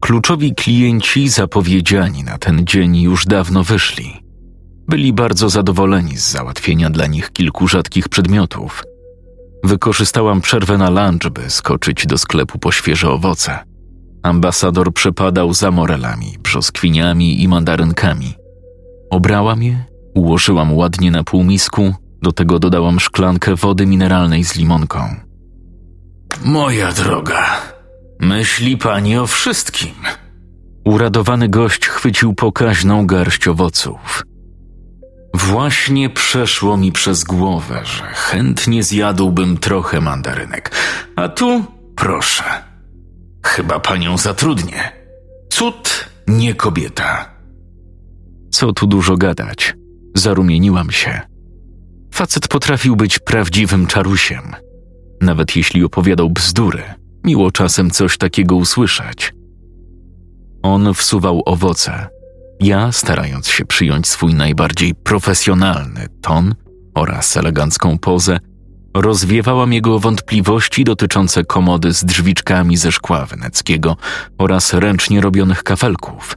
Kluczowi 0.00 0.54
klienci 0.54 1.28
zapowiedziani 1.28 2.24
na 2.24 2.38
ten 2.38 2.66
dzień 2.66 2.96
już 2.96 3.24
dawno 3.24 3.64
wyszli. 3.64 4.22
Byli 4.88 5.12
bardzo 5.12 5.48
zadowoleni 5.48 6.16
z 6.16 6.30
załatwienia 6.30 6.90
dla 6.90 7.06
nich 7.06 7.30
kilku 7.32 7.68
rzadkich 7.68 8.08
przedmiotów. 8.08 8.84
Wykorzystałam 9.64 10.40
przerwę 10.40 10.78
na 10.78 10.90
lunch, 10.90 11.30
by 11.30 11.50
skoczyć 11.50 12.06
do 12.06 12.18
sklepu 12.18 12.58
po 12.58 12.72
świeże 12.72 13.10
owoce. 13.10 13.58
Ambasador 14.22 14.92
przepadał 14.92 15.54
za 15.54 15.70
morelami, 15.70 16.36
brzoskwiniami 16.42 17.42
i 17.42 17.48
mandarynkami. 17.48 18.37
Obrałam 19.10 19.62
je, 19.62 19.84
ułożyłam 20.14 20.74
ładnie 20.74 21.10
na 21.10 21.24
półmisku, 21.24 21.94
do 22.22 22.32
tego 22.32 22.58
dodałam 22.58 23.00
szklankę 23.00 23.54
wody 23.54 23.86
mineralnej 23.86 24.44
z 24.44 24.56
limonką. 24.56 25.16
Moja 26.44 26.92
droga, 26.92 27.46
myśli 28.20 28.76
pani 28.76 29.18
o 29.18 29.26
wszystkim. 29.26 29.94
Uradowany 30.84 31.48
gość 31.48 31.86
chwycił 31.86 32.34
pokaźną 32.34 33.06
garść 33.06 33.48
owoców. 33.48 34.22
Właśnie 35.34 36.10
przeszło 36.10 36.76
mi 36.76 36.92
przez 36.92 37.24
głowę, 37.24 37.80
że 37.84 38.04
chętnie 38.04 38.82
zjadłbym 38.82 39.58
trochę 39.58 40.00
mandarynek. 40.00 40.70
A 41.16 41.28
tu 41.28 41.64
proszę. 41.96 42.44
Chyba 43.46 43.80
panią 43.80 44.18
zatrudnię. 44.18 44.92
Cud, 45.50 46.08
nie 46.26 46.54
kobieta. 46.54 47.37
Co 48.50 48.72
tu 48.72 48.86
dużo 48.86 49.16
gadać? 49.16 49.74
Zarumieniłam 50.14 50.90
się. 50.90 51.20
Facet 52.14 52.48
potrafił 52.48 52.96
być 52.96 53.18
prawdziwym 53.18 53.86
czarusiem. 53.86 54.42
Nawet 55.20 55.56
jeśli 55.56 55.84
opowiadał 55.84 56.30
bzdury, 56.30 56.82
miło 57.24 57.50
czasem 57.50 57.90
coś 57.90 58.18
takiego 58.18 58.56
usłyszeć. 58.56 59.34
On 60.62 60.94
wsuwał 60.94 61.42
owoce. 61.46 62.08
Ja, 62.60 62.92
starając 62.92 63.48
się 63.48 63.64
przyjąć 63.64 64.08
swój 64.08 64.34
najbardziej 64.34 64.94
profesjonalny 64.94 66.06
ton 66.20 66.54
oraz 66.94 67.36
elegancką 67.36 67.98
pozę, 67.98 68.38
rozwiewałam 68.94 69.72
jego 69.72 69.98
wątpliwości 69.98 70.84
dotyczące 70.84 71.44
komody 71.44 71.92
z 71.92 72.04
drzwiczkami 72.04 72.76
ze 72.76 72.92
szkła 72.92 73.26
weneckiego 73.26 73.96
oraz 74.38 74.74
ręcznie 74.74 75.20
robionych 75.20 75.62
kafelków. 75.62 76.36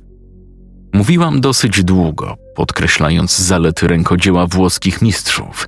Mówiłam 0.93 1.41
dosyć 1.41 1.83
długo, 1.83 2.37
podkreślając 2.55 3.37
zalety 3.37 3.87
rękodzieła 3.87 4.47
włoskich 4.47 5.01
mistrzów. 5.01 5.67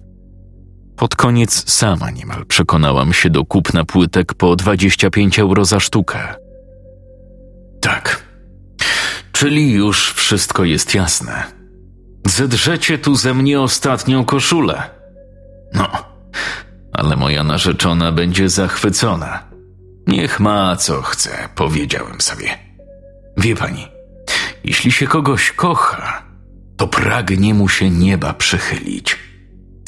Pod 0.96 1.16
koniec 1.16 1.72
sama 1.72 2.12
niemal 2.12 2.46
przekonałam 2.46 3.14
się 3.14 3.30
do 3.30 3.46
kupna 3.46 3.86
płytek 3.86 4.34
po 4.34 4.56
25 4.56 5.40
euro 5.40 5.66
za 5.66 5.80
sztukę. 5.80 6.36
Tak, 7.82 8.24
czyli 9.32 9.72
już 9.72 10.14
wszystko 10.14 10.64
jest 10.64 10.96
jasne. 10.96 11.44
Zedrzecie 12.28 12.98
tu 12.98 13.16
ze 13.16 13.34
mnie 13.34 13.62
ostatnią 13.62 14.26
koszulę. 14.26 14.84
No, 15.74 15.88
ale 16.94 17.16
moja 17.16 17.44
narzeczona 17.44 18.12
będzie 18.12 18.50
zachwycona. 18.50 19.44
Niech 20.08 20.40
ma 20.40 20.76
co 20.76 21.02
chce, 21.02 21.50
powiedziałem 21.56 22.22
sobie. 22.22 22.58
Wie 23.38 23.56
pani, 23.56 23.88
jeśli 24.64 24.92
się 24.92 25.08
kogoś 25.08 25.52
kocha, 25.52 26.24
to 26.78 26.88
pragnie 26.88 27.54
mu 27.54 27.70
się 27.70 27.90
nieba 27.90 28.34
przychylić. 28.34 29.20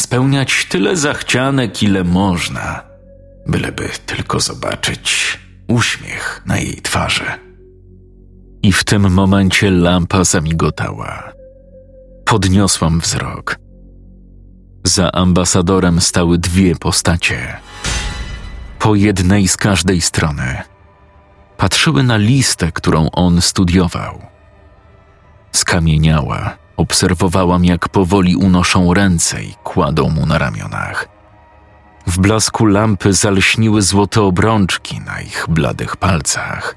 Spełniać 0.02 0.66
tyle 0.66 0.96
zachcianek, 0.96 1.84
ile 1.84 2.04
można, 2.04 2.84
byleby 3.48 3.90
tylko 4.06 4.40
zobaczyć 4.40 5.40
uśmiech 5.68 6.42
na 6.46 6.58
jej 6.58 6.82
twarzy. 6.82 7.26
I 8.64 8.72
w 8.72 8.84
tym 8.84 9.14
momencie 9.14 9.72
lampa 9.72 10.24
zamigotała. 10.24 11.32
Podniosłam 12.26 13.00
wzrok. 13.00 13.56
Za 14.84 15.12
ambasadorem 15.12 16.02
stały 16.02 16.38
dwie 16.38 16.76
postacie. 16.76 17.58
Po 18.80 18.96
jednej 18.96 19.48
z 19.48 19.58
każdej 19.58 20.02
strony. 20.02 20.62
Patrzyły 21.58 22.04
na 22.04 22.18
listę, 22.18 22.72
którą 22.72 23.10
on 23.12 23.42
studiował. 23.42 24.35
Skamieniała, 25.56 26.58
obserwowałam, 26.78 27.66
jak 27.66 27.90
powoli 27.90 28.36
unoszą 28.36 28.94
ręce 28.94 29.44
i 29.44 29.54
kładą 29.64 30.10
mu 30.10 30.26
na 30.26 30.38
ramionach. 30.38 31.08
W 32.08 32.20
blasku 32.20 32.66
lampy 32.66 33.14
zalśniły 33.14 33.82
złote 33.82 34.22
obrączki 34.22 35.00
na 35.00 35.22
ich 35.22 35.46
bladych 35.50 35.98
palcach. 35.98 36.76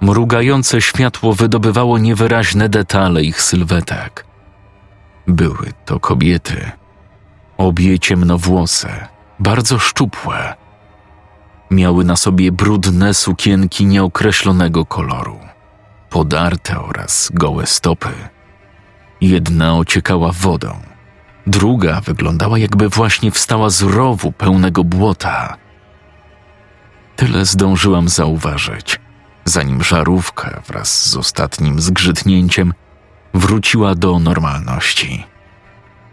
Mrugające 0.00 0.80
światło 0.80 1.34
wydobywało 1.34 1.98
niewyraźne 1.98 2.68
detale 2.68 3.22
ich 3.22 3.42
sylwetek. 3.42 4.26
Były 5.26 5.72
to 5.84 6.00
kobiety. 6.00 6.70
Obie 7.56 7.98
ciemnowłose, 7.98 9.08
bardzo 9.38 9.78
szczupłe. 9.78 10.54
Miały 11.70 12.04
na 12.04 12.16
sobie 12.16 12.52
brudne 12.52 13.14
sukienki 13.14 13.86
nieokreślonego 13.86 14.86
koloru, 14.86 15.38
podarte 16.14 16.80
oraz 16.80 17.30
gołe 17.34 17.66
stopy. 17.66 18.08
Jedna 19.20 19.76
ociekała 19.76 20.32
wodą, 20.32 20.80
druga 21.46 22.00
wyglądała 22.00 22.58
jakby 22.58 22.88
właśnie 22.88 23.30
wstała 23.30 23.70
z 23.70 23.82
rowu 23.82 24.32
pełnego 24.32 24.84
błota. 24.84 25.56
Tyle 27.16 27.44
zdążyłam 27.44 28.08
zauważyć, 28.08 29.00
zanim 29.44 29.82
żarówka 29.82 30.62
wraz 30.66 31.10
z 31.10 31.16
ostatnim 31.16 31.80
zgrzytnięciem 31.80 32.74
wróciła 33.34 33.94
do 33.94 34.18
normalności. 34.18 35.24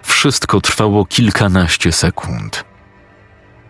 Wszystko 0.04 0.62
trwało 0.62 1.06
kilkanaście 1.06 1.92
sekund. 1.92 2.66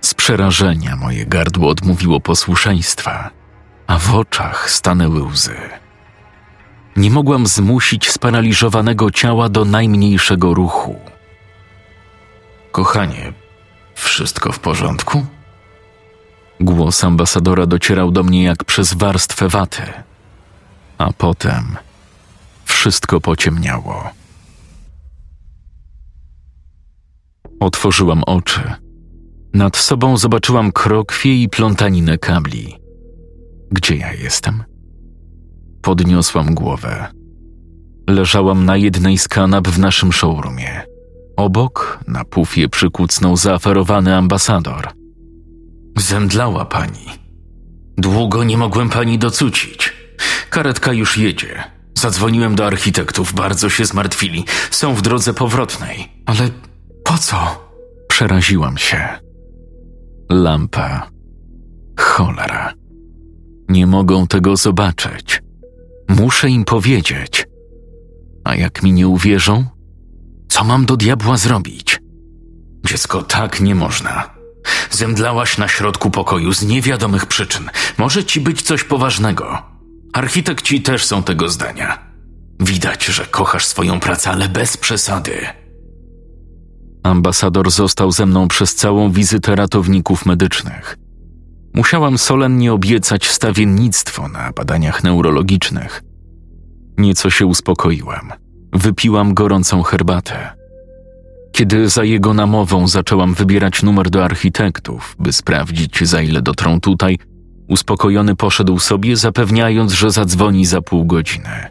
Z 0.01 0.13
przerażenia 0.13 0.95
moje 0.95 1.25
gardło 1.25 1.69
odmówiło 1.69 2.19
posłuszeństwa, 2.19 3.29
a 3.87 3.97
w 3.97 4.15
oczach 4.15 4.69
stanęły 4.69 5.23
łzy. 5.23 5.80
Nie 6.95 7.11
mogłam 7.11 7.47
zmusić 7.47 8.11
sparaliżowanego 8.11 9.11
ciała 9.11 9.49
do 9.49 9.65
najmniejszego 9.65 10.53
ruchu. 10.53 10.99
Kochanie, 12.71 13.33
wszystko 13.95 14.51
w 14.51 14.59
porządku? 14.59 15.25
Głos 16.59 17.03
ambasadora 17.03 17.65
docierał 17.65 18.11
do 18.11 18.23
mnie 18.23 18.43
jak 18.43 18.63
przez 18.63 18.93
warstwę 18.93 19.47
waty, 19.47 19.81
a 20.97 21.13
potem 21.13 21.77
wszystko 22.65 23.21
pociemniało. 23.21 24.09
Otworzyłam 27.59 28.23
oczy. 28.23 28.61
Nad 29.53 29.77
sobą 29.77 30.17
zobaczyłam 30.17 30.71
krokwie 30.71 31.35
i 31.35 31.49
plątaninę 31.49 32.17
kabli. 32.17 32.75
Gdzie 33.71 33.95
ja 33.95 34.13
jestem? 34.13 34.70
Podniosłam 35.81 36.55
głowę. 36.55 37.07
Leżałam 38.09 38.65
na 38.65 38.77
jednej 38.77 39.17
z 39.17 39.27
kanap 39.27 39.67
w 39.67 39.79
naszym 39.79 40.11
showroomie. 40.13 40.81
Obok, 41.37 41.99
na 42.07 42.25
pufie, 42.25 42.69
przykucnął 42.69 43.37
zaaferowany 43.37 44.15
ambasador. 44.15 44.89
Zemdlała 45.97 46.65
pani. 46.65 47.05
Długo 47.97 48.43
nie 48.43 48.57
mogłem 48.57 48.89
pani 48.89 49.19
docucić. 49.19 49.93
Karetka 50.49 50.93
już 50.93 51.17
jedzie. 51.17 51.63
Zadzwoniłem 51.97 52.55
do 52.55 52.65
architektów, 52.65 53.33
bardzo 53.33 53.69
się 53.69 53.85
zmartwili. 53.85 54.45
Są 54.71 54.95
w 54.95 55.01
drodze 55.01 55.33
powrotnej. 55.33 56.07
Ale 56.25 56.49
po 57.03 57.17
co? 57.17 57.37
Przeraziłam 58.07 58.77
się. 58.77 59.07
Lampa. 60.29 61.09
Cholera. 61.99 62.73
Nie 63.69 63.87
mogą 63.87 64.27
tego 64.27 64.55
zobaczyć. 64.55 65.41
Muszę 66.19 66.49
im 66.49 66.65
powiedzieć. 66.65 67.45
A 68.43 68.55
jak 68.55 68.83
mi 68.83 68.93
nie 68.93 69.07
uwierzą? 69.07 69.65
Co 70.49 70.63
mam 70.63 70.85
do 70.85 70.97
diabła 70.97 71.37
zrobić? 71.37 71.99
Dziecko, 72.85 73.23
tak 73.23 73.61
nie 73.61 73.75
można. 73.75 74.29
Zemdlałaś 74.89 75.57
na 75.57 75.67
środku 75.67 76.11
pokoju 76.11 76.53
z 76.53 76.63
niewiadomych 76.63 77.25
przyczyn. 77.25 77.69
Może 77.97 78.25
ci 78.25 78.41
być 78.41 78.61
coś 78.61 78.83
poważnego. 78.83 79.61
Architekci 80.13 80.81
też 80.81 81.05
są 81.05 81.23
tego 81.23 81.49
zdania. 81.49 82.11
Widać, 82.59 83.05
że 83.05 83.25
kochasz 83.25 83.65
swoją 83.65 83.99
pracę, 83.99 84.29
ale 84.31 84.49
bez 84.49 84.77
przesady. 84.77 85.47
Ambasador 87.03 87.71
został 87.71 88.11
ze 88.11 88.25
mną 88.25 88.47
przez 88.47 88.75
całą 88.75 89.11
wizytę 89.11 89.55
ratowników 89.55 90.25
medycznych. 90.25 90.97
Musiałam 91.73 92.17
solennie 92.17 92.73
obiecać 92.73 93.27
stawiennictwo 93.27 94.27
na 94.27 94.51
badaniach 94.51 95.03
neurologicznych. 95.03 96.03
Nieco 96.97 97.29
się 97.29 97.45
uspokoiłam. 97.45 98.31
Wypiłam 98.73 99.33
gorącą 99.33 99.83
herbatę. 99.83 100.49
Kiedy 101.51 101.89
za 101.89 102.03
jego 102.03 102.33
namową 102.33 102.87
zaczęłam 102.87 103.33
wybierać 103.33 103.83
numer 103.83 104.09
do 104.09 104.25
architektów, 104.25 105.15
by 105.19 105.33
sprawdzić, 105.33 106.07
za 106.07 106.21
ile 106.21 106.41
dotrą 106.41 106.79
tutaj, 106.79 107.17
uspokojony 107.67 108.35
poszedł 108.35 108.79
sobie, 108.79 109.15
zapewniając, 109.15 109.91
że 109.91 110.11
zadzwoni 110.11 110.65
za 110.65 110.81
pół 110.81 111.05
godziny. 111.05 111.69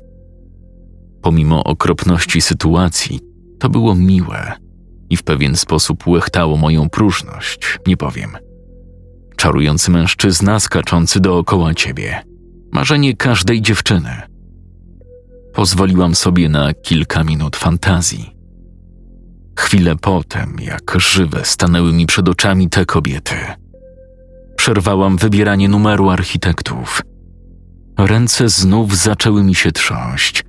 Pomimo 1.23 1.65
okropności 1.65 2.41
sytuacji, 2.41 3.21
to 3.59 3.69
było 3.69 3.95
miłe 3.95 4.53
i 5.11 5.17
w 5.17 5.23
pewien 5.23 5.57
sposób 5.57 6.07
łechtało 6.07 6.57
moją 6.57 6.89
próżność, 6.89 7.79
nie 7.87 7.97
powiem. 7.97 8.50
Czarujący 9.41 9.91
mężczyzna 9.91 10.61
skaczący 10.61 11.21
dookoła 11.21 11.75
ciebie. 11.75 12.23
Marzenie 12.73 13.17
każdej 13.17 13.63
dziewczyny. 13.63 14.23
Pozwoliłam 15.55 16.15
sobie 16.15 16.49
na 16.49 16.75
kilka 16.75 17.25
minut 17.25 17.57
fantazji. 17.57 18.37
Chwilę 19.59 19.97
potem, 19.97 20.57
jak 20.61 20.95
żywe, 20.97 21.45
stanęły 21.45 21.93
mi 21.93 22.07
przed 22.07 22.29
oczami 22.29 22.69
te 22.69 22.87
kobiety. 22.87 23.35
Przerwałam 24.57 25.17
wybieranie 25.17 25.69
numeru 25.69 26.11
architektów. 26.11 27.03
Ręce 27.99 28.49
znów 28.49 28.97
zaczęły 28.97 29.43
mi 29.43 29.55
się 29.55 29.73
trząść, 29.73 30.45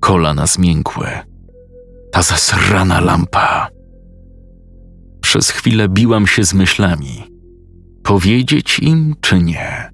kolana 0.00 0.46
zmiękły. 0.46 1.06
Ta 2.12 2.22
zasrana 2.22 3.00
lampa. 3.00 3.68
Przez 5.20 5.50
chwilę 5.50 5.88
biłam 5.88 6.26
się 6.26 6.44
z 6.44 6.54
myślami. 6.54 7.31
Powiedzieć 8.02 8.78
im 8.78 9.14
czy 9.20 9.42
nie? 9.42 9.90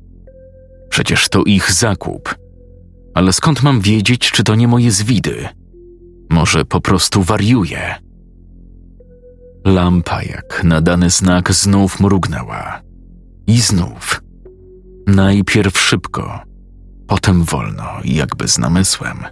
Przecież 0.89 1.29
to 1.29 1.45
ich 1.45 1.73
zakup. 1.73 2.35
Ale 3.15 3.33
skąd 3.33 3.63
mam 3.63 3.81
wiedzieć, 3.81 4.31
czy 4.31 4.45
to 4.45 4.55
nie 4.55 4.69
moje 4.69 4.91
zwidy? 4.91 5.49
Może 6.31 6.65
po 6.65 6.81
prostu 6.81 7.23
wariuję? 7.23 7.95
Lampa, 9.65 10.23
jak 10.23 10.65
nadany 10.65 11.11
znak, 11.11 11.53
znów 11.53 12.01
mrugnęła. 12.01 12.81
I 13.47 13.61
znów. 13.61 14.23
Najpierw 15.07 15.79
szybko, 15.79 16.41
potem 17.07 17.45
wolno, 17.45 17.85
jakby 18.05 18.49
z 18.49 18.59
namysłem. 18.59 19.25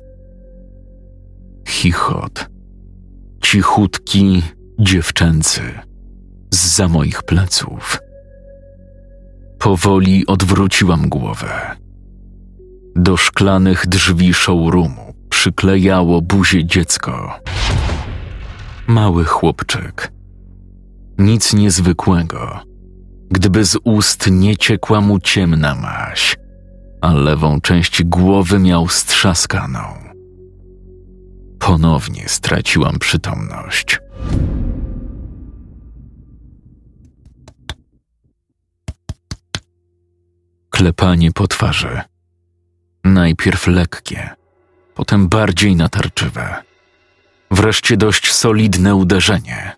Chichot. 1.69 2.49
Cichutki, 3.43 4.43
dziewczęcy. 4.79 5.63
Zza 6.51 6.89
moich 6.89 7.23
pleców. 7.23 7.99
Powoli 9.59 10.27
odwróciłam 10.27 11.09
głowę. 11.09 11.77
Do 12.97 13.17
szklanych 13.17 13.87
drzwi 13.87 14.35
showroomu 14.35 15.15
przyklejało 15.31 16.23
buzię 16.23 16.65
dziecko. 16.65 17.41
Mały 18.87 19.25
chłopczyk. 19.25 20.13
Nic 21.19 21.55
niezwykłego, 21.55 22.61
gdyby 23.31 23.65
z 23.65 23.79
ust 23.85 24.31
nie 24.31 24.57
ciekła 24.57 25.01
mu 25.01 25.21
ciemna 25.21 25.75
maś, 25.75 26.37
a 27.01 27.13
lewą 27.13 27.61
część 27.61 28.03
głowy 28.03 28.59
miał 28.59 28.89
strzaskaną. 28.89 29.81
Ponownie 31.59 32.25
straciłam 32.27 32.99
przytomność. 32.99 34.01
Klepanie 40.77 41.33
po 41.33 41.47
twarzy. 41.47 42.01
Najpierw 43.05 43.67
lekkie, 43.67 44.31
potem 44.95 45.29
bardziej 45.29 45.77
natarczywe. 45.77 46.63
Wreszcie 47.51 47.97
dość 47.97 48.33
solidne 48.33 48.95
uderzenie. 48.95 49.77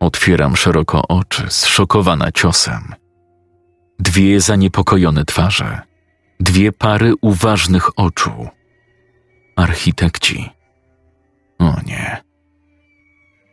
Otwieram 0.00 0.56
szeroko 0.56 1.08
oczy, 1.08 1.46
zszokowana 1.48 2.32
ciosem. 2.32 2.94
Dwie 3.98 4.40
zaniepokojone 4.40 5.24
twarze, 5.24 5.80
dwie 6.40 6.72
pary 6.72 7.12
uważnych 7.20 7.98
oczu. 7.98 8.48
Architekci. 9.56 10.50
O 11.58 11.76
nie. 11.86 12.22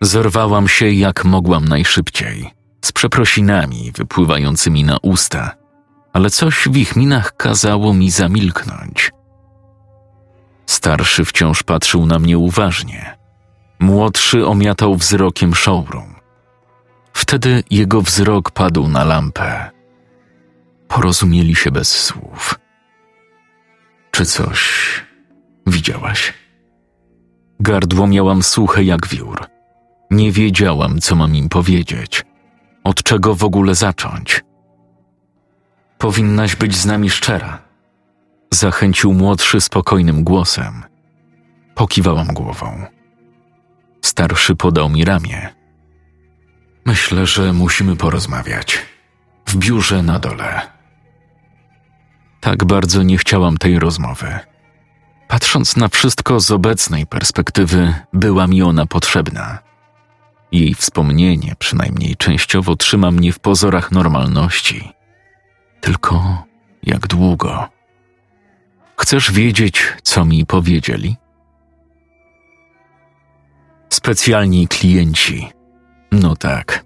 Zerwałam 0.01 0.67
się 0.67 0.89
jak 0.89 1.25
mogłam 1.25 1.67
najszybciej, 1.67 2.51
z 2.86 2.91
przeprosinami 2.91 3.91
wypływającymi 3.91 4.84
na 4.84 4.98
usta, 5.02 5.52
ale 6.13 6.30
coś 6.30 6.67
w 6.67 6.78
ich 6.78 6.96
minach 6.96 7.36
kazało 7.38 7.94
mi 7.94 8.12
zamilknąć. 8.12 9.12
Starszy 10.65 11.26
wciąż 11.26 11.63
patrzył 11.63 12.06
na 12.06 12.20
mnie 12.20 12.38
uważnie. 12.38 13.17
Młodszy 13.80 14.48
omiatał 14.48 14.96
wzrokiem 14.96 15.56
showroom. 15.56 16.15
Wtedy 17.13 17.63
jego 17.70 18.02
wzrok 18.02 18.52
padł 18.52 18.88
na 18.88 19.04
lampę. 19.04 19.72
Porozumieli 20.88 21.56
się 21.56 21.72
bez 21.72 22.02
słów. 22.04 22.60
Czy 24.12 24.26
coś 24.26 24.62
widziałaś? 25.67 26.34
Gardło 27.60 28.08
miałam 28.08 28.44
suche 28.44 28.84
jak 28.84 29.08
wiór. 29.08 29.46
Nie 30.12 30.32
wiedziałam, 30.32 31.00
co 31.00 31.15
mam 31.15 31.36
im 31.36 31.50
powiedzieć. 31.50 32.24
Od 32.84 33.04
czego 33.04 33.36
w 33.36 33.44
ogóle 33.44 33.76
zacząć? 33.76 34.44
Powinnaś 35.98 36.56
być 36.56 36.76
z 36.76 36.86
nami 36.86 37.10
szczera. 37.10 37.62
Zachęcił 38.52 39.13
młodszy 39.13 39.62
spokojnym 39.62 40.24
głosem. 40.24 40.84
Pokiwałam 41.76 42.28
głową. 42.28 42.86
Starszy 44.02 44.56
podał 44.56 44.89
mi 44.89 45.06
ramię. 45.06 45.50
Myślę, 46.86 47.26
że 47.26 47.54
musimy 47.54 47.96
porozmawiać. 47.96 48.80
W 49.46 49.56
biurze 49.56 50.04
na 50.04 50.20
dole. 50.20 50.62
Tak 52.39 52.65
bardzo 52.65 53.04
nie 53.04 53.17
chciałam 53.17 53.58
tej 53.58 53.80
rozmowy. 53.80 54.39
Patrząc 55.28 55.78
na 55.78 55.88
wszystko 55.88 56.39
z 56.39 56.52
obecnej 56.52 57.08
perspektywy, 57.08 57.94
była 58.13 58.48
mi 58.48 58.62
ona 58.62 58.86
potrzebna. 58.86 59.60
Jej 60.51 60.73
wspomnienie, 60.73 61.55
przynajmniej 61.59 62.15
częściowo, 62.15 62.75
trzyma 62.75 63.11
mnie 63.11 63.31
w 63.33 63.39
pozorach 63.39 63.91
normalności. 63.91 64.91
Tylko 65.81 66.43
jak 66.83 67.07
długo? 67.07 67.69
Chcesz 68.97 69.31
wiedzieć, 69.31 69.83
co 70.03 70.25
mi 70.25 70.45
powiedzieli? 70.45 71.15
Specjalni 73.89 74.67
klienci. 74.67 75.47
No 76.11 76.35
tak. 76.35 76.85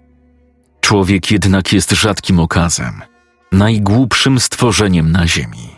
Człowiek 0.80 1.30
jednak 1.30 1.72
jest 1.72 1.90
rzadkim 1.90 2.40
okazem, 2.40 3.02
najgłupszym 3.52 4.40
stworzeniem 4.40 5.12
na 5.12 5.26
Ziemi. 5.26 5.76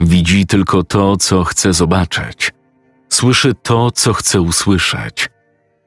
Widzi 0.00 0.46
tylko 0.46 0.82
to, 0.82 1.16
co 1.16 1.44
chce 1.44 1.72
zobaczyć, 1.72 2.52
słyszy 3.08 3.54
to, 3.62 3.90
co 3.90 4.12
chce 4.12 4.40
usłyszeć, 4.40 5.28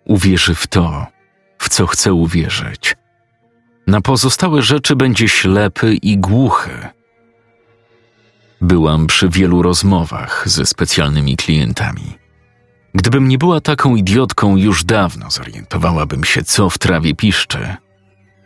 uwierzy 0.10 0.56
w 0.56 0.68
to, 0.68 1.08
w 1.58 1.70
co 1.70 1.88
chce 1.88 2.14
uwierzyć. 2.14 2.96
Na 3.88 4.02
pozostałe 4.02 4.62
rzeczy 4.62 4.96
będzie 4.96 5.28
ślepy 5.28 5.94
i 5.94 6.18
głuchy. 6.18 6.88
Byłam 8.62 9.08
przy 9.08 9.30
wielu 9.30 9.62
rozmowach 9.62 10.44
ze 10.46 10.66
specjalnymi 10.66 11.38
klientami. 11.38 12.18
Gdybym 12.94 13.28
nie 13.28 13.38
była 13.38 13.62
taką 13.62 13.96
idiotką, 13.96 14.58
już 14.58 14.84
dawno 14.84 15.32
zorientowałabym 15.32 16.24
się, 16.24 16.44
co 16.44 16.70
w 16.70 16.78
trawie 16.78 17.16
piszczy. 17.16 17.76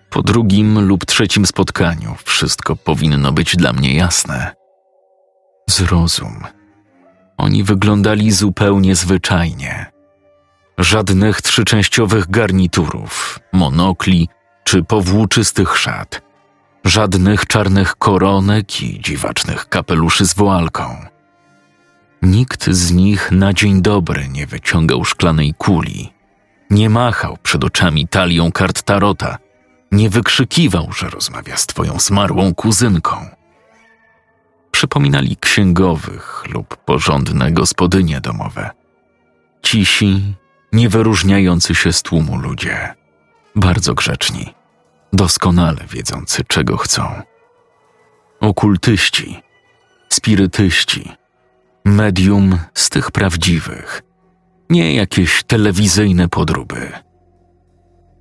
Po 0.10 0.22
drugim 0.22 0.88
lub 0.88 1.06
trzecim 1.06 1.46
spotkaniu 1.46 2.16
wszystko 2.24 2.76
powinno 2.76 3.32
być 3.32 3.56
dla 3.56 3.74
mnie 3.74 3.96
jasne. 3.96 4.56
Zrozum. 5.70 6.44
Oni 7.38 7.64
wyglądali 7.64 8.32
zupełnie 8.32 8.96
zwyczajnie. 8.96 9.93
Żadnych 10.78 11.42
trzyczęściowych 11.42 12.30
garniturów, 12.30 13.40
monokli 13.52 14.30
czy 14.64 14.84
powłóczystych 14.84 15.78
szat. 15.78 16.22
Żadnych 16.84 17.48
czarnych 17.48 17.96
koronek 17.96 18.82
i 18.82 19.00
dziwacznych 19.00 19.70
kapeluszy 19.70 20.26
z 20.26 20.34
woalką. 20.34 21.06
Nikt 22.22 22.70
z 22.70 22.92
nich 22.92 23.32
na 23.32 23.54
dzień 23.54 23.82
dobry 23.82 24.28
nie 24.30 24.48
wyciągał 24.48 25.06
szklanej 25.06 25.54
kuli, 25.58 26.14
nie 26.70 26.90
machał 26.90 27.38
przed 27.44 27.64
oczami 27.64 28.08
talią 28.08 28.52
kart 28.52 28.82
tarota, 28.82 29.38
nie 29.92 30.10
wykrzykiwał, 30.10 30.92
że 30.94 31.10
rozmawia 31.10 31.58
z 31.58 31.66
twoją 31.66 32.00
zmarłą 32.00 32.56
kuzynką. 32.56 33.30
Przypominali 34.72 35.38
księgowych 35.38 36.44
lub 36.54 36.78
porządne 36.78 37.52
gospodynie 37.52 38.22
domowe. 38.22 38.70
Cisi, 39.62 40.36
nie 40.74 40.90
wyróżniający 40.90 41.76
się 41.76 41.94
z 41.94 42.02
tłumu 42.02 42.38
ludzie, 42.38 42.94
bardzo 43.56 43.94
grzeczni, 43.94 44.54
doskonale 45.14 45.86
wiedzący, 45.90 46.44
czego 46.48 46.78
chcą. 46.78 47.22
Okultyści, 48.40 49.42
spirytyści, 50.10 51.12
medium 51.86 52.60
z 52.74 52.90
tych 52.90 53.12
prawdziwych, 53.12 54.02
nie 54.70 54.96
jakieś 54.96 55.44
telewizyjne 55.44 56.30
podróby. 56.30 56.92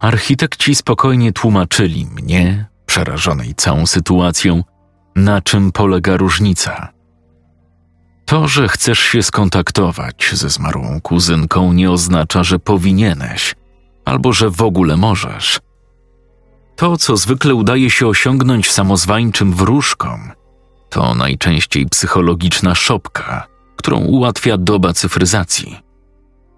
Architekci 0.01 0.75
spokojnie 0.75 1.33
tłumaczyli 1.33 2.07
mnie, 2.07 2.67
przerażonej 2.87 3.55
całą 3.55 3.87
sytuacją, 3.87 4.65
na 5.17 5.41
czym 5.41 5.73
polega 5.73 6.17
różnica. 6.17 6.93
To, 8.33 8.49
że 8.49 8.69
chcesz 8.69 8.99
się 8.99 9.23
skontaktować 9.23 10.31
ze 10.33 10.49
zmarłą 10.49 11.01
kuzynką, 11.01 11.73
nie 11.73 11.91
oznacza, 11.91 12.45
że 12.45 12.59
powinieneś, 12.59 13.55
albo 14.05 14.33
że 14.33 14.51
w 14.51 14.63
ogóle 14.63 14.97
możesz. 14.97 15.61
To, 16.77 16.97
co 16.97 17.17
zwykle 17.17 17.55
udaje 17.55 17.91
się 17.91 18.07
osiągnąć 18.07 18.71
samozwańczym 18.71 19.53
wróżkom, 19.53 20.33
to 20.91 21.15
najczęściej 21.15 21.87
psychologiczna 21.87 22.75
szopka, 22.75 23.47
którą 23.77 23.99
ułatwia 23.99 24.59
doba 24.59 24.93
cyfryzacji. 24.93 25.81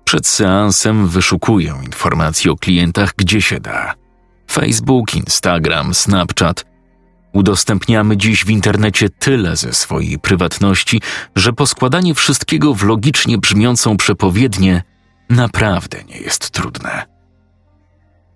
Przed 0.04 0.26
seansem 0.26 1.08
wyszukuję 1.08 1.74
informacji 1.84 2.50
o 2.50 2.56
klientach 2.56 3.12
gdzie 3.16 3.42
się 3.42 3.60
da. 3.60 3.94
Facebook, 4.50 5.14
Instagram, 5.14 5.94
Snapchat. 5.94 6.73
Udostępniamy 7.35 8.16
dziś 8.16 8.44
w 8.44 8.51
internecie 8.51 9.11
tyle 9.11 9.57
ze 9.57 9.73
swojej 9.73 10.18
prywatności, 10.18 11.01
że 11.37 11.53
poskładanie 11.53 12.14
wszystkiego 12.14 12.75
w 12.75 12.83
logicznie 12.83 13.38
brzmiącą 13.38 13.97
przepowiednię 13.97 14.83
naprawdę 15.31 16.05
nie 16.05 16.16
jest 16.16 16.51
trudne. 16.51 17.07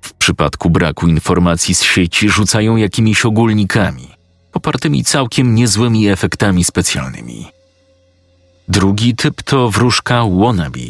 W 0.00 0.12
przypadku 0.12 0.70
braku 0.70 1.06
informacji 1.06 1.74
z 1.74 1.82
sieci 1.82 2.30
rzucają 2.30 2.76
jakimiś 2.76 3.24
ogólnikami, 3.24 4.08
popartymi 4.52 5.04
całkiem 5.04 5.54
niezłymi 5.54 6.08
efektami 6.08 6.64
specjalnymi. 6.64 7.46
Drugi 8.68 9.16
typ 9.16 9.42
to 9.42 9.70
wróżka 9.70 10.24
wannabe, 10.24 10.80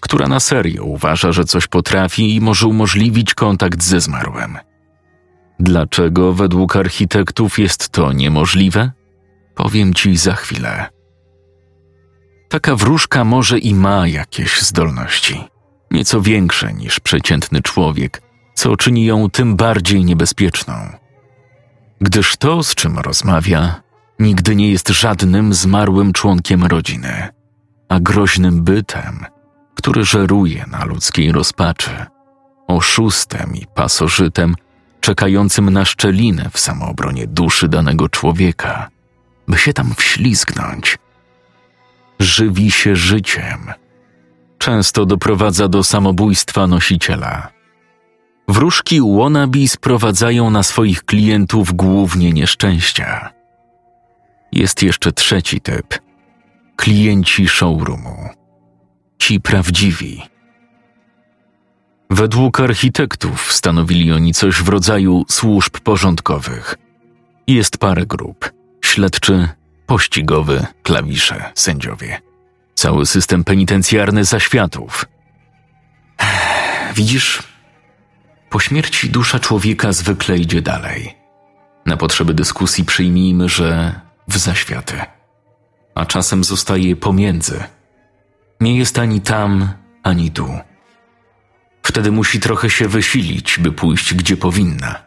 która 0.00 0.28
na 0.28 0.40
serio 0.40 0.84
uważa, 0.84 1.32
że 1.32 1.44
coś 1.44 1.66
potrafi 1.66 2.34
i 2.36 2.40
może 2.40 2.66
umożliwić 2.66 3.34
kontakt 3.34 3.82
ze 3.82 4.00
zmarłym. 4.00 4.58
Dlaczego 5.60 6.32
według 6.32 6.76
architektów 6.76 7.58
jest 7.58 7.88
to 7.88 8.12
niemożliwe? 8.12 8.90
Powiem 9.54 9.94
ci 9.94 10.16
za 10.16 10.34
chwilę. 10.34 10.86
Taka 12.48 12.76
wróżka 12.76 13.24
może 13.24 13.58
i 13.58 13.74
ma 13.74 14.08
jakieś 14.08 14.62
zdolności, 14.62 15.44
nieco 15.90 16.20
większe 16.20 16.72
niż 16.72 17.00
przeciętny 17.00 17.62
człowiek, 17.62 18.22
co 18.54 18.76
czyni 18.76 19.04
ją 19.04 19.30
tym 19.30 19.56
bardziej 19.56 20.04
niebezpieczną. 20.04 20.74
Gdyż 22.00 22.36
to, 22.36 22.62
z 22.62 22.74
czym 22.74 22.98
rozmawia, 22.98 23.82
nigdy 24.18 24.56
nie 24.56 24.70
jest 24.70 24.88
żadnym 24.88 25.54
zmarłym 25.54 26.12
członkiem 26.12 26.64
rodziny, 26.64 27.28
a 27.88 28.00
groźnym 28.00 28.64
bytem, 28.64 29.24
który 29.74 30.04
żeruje 30.04 30.64
na 30.70 30.84
ludzkiej 30.84 31.32
rozpaczy, 31.32 31.90
oszustem 32.68 33.56
i 33.56 33.66
pasożytem 33.74 34.54
czekającym 35.04 35.70
na 35.70 35.84
szczelinę 35.84 36.50
w 36.52 36.58
samoobronie 36.58 37.26
duszy 37.26 37.68
danego 37.68 38.08
człowieka, 38.08 38.88
by 39.48 39.58
się 39.58 39.72
tam 39.72 39.94
wślizgnąć. 39.94 40.98
Żywi 42.18 42.70
się 42.70 42.96
życiem. 42.96 43.72
Często 44.58 45.06
doprowadza 45.06 45.68
do 45.68 45.84
samobójstwa 45.84 46.66
nosiciela. 46.66 47.48
Wróżki 48.48 49.00
wannabe 49.18 49.68
sprowadzają 49.68 50.50
na 50.50 50.62
swoich 50.62 51.04
klientów 51.04 51.72
głównie 51.72 52.32
nieszczęścia. 52.32 53.30
Jest 54.52 54.82
jeszcze 54.82 55.12
trzeci 55.12 55.60
typ. 55.60 55.98
Klienci 56.76 57.48
showroomu. 57.48 58.28
Ci 59.18 59.40
prawdziwi. 59.40 60.33
Według 62.14 62.60
architektów 62.60 63.52
stanowili 63.52 64.12
oni 64.12 64.34
coś 64.34 64.62
w 64.62 64.68
rodzaju 64.68 65.24
służb 65.28 65.78
porządkowych. 65.78 66.74
Jest 67.46 67.78
parę 67.78 68.06
grup: 68.06 68.52
śledczy, 68.84 69.48
pościgowy, 69.86 70.66
klawisze, 70.82 71.52
sędziowie. 71.54 72.20
Cały 72.74 73.06
system 73.06 73.44
penitencjarny 73.44 74.24
zaświatów. 74.24 75.04
Widzisz, 76.94 77.42
po 78.50 78.60
śmierci 78.60 79.10
dusza 79.10 79.40
człowieka 79.40 79.92
zwykle 79.92 80.38
idzie 80.38 80.62
dalej. 80.62 81.16
Na 81.86 81.96
potrzeby 81.96 82.34
dyskusji 82.34 82.84
przyjmijmy, 82.84 83.48
że 83.48 84.00
w 84.28 84.38
zaświaty, 84.38 85.00
a 85.94 86.06
czasem 86.06 86.44
zostaje 86.44 86.96
pomiędzy. 86.96 87.64
Nie 88.60 88.78
jest 88.78 88.98
ani 88.98 89.20
tam, 89.20 89.68
ani 90.02 90.30
tu. 90.30 90.58
Wtedy 91.86 92.12
musi 92.12 92.40
trochę 92.40 92.70
się 92.70 92.88
wysilić, 92.88 93.58
by 93.58 93.72
pójść 93.72 94.14
gdzie 94.14 94.36
powinna. 94.36 95.02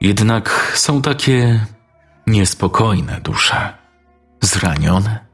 Jednak 0.00 0.72
są 0.74 1.02
takie 1.02 1.66
niespokojne 2.26 3.20
dusze, 3.20 3.72
zranione, 4.40 5.26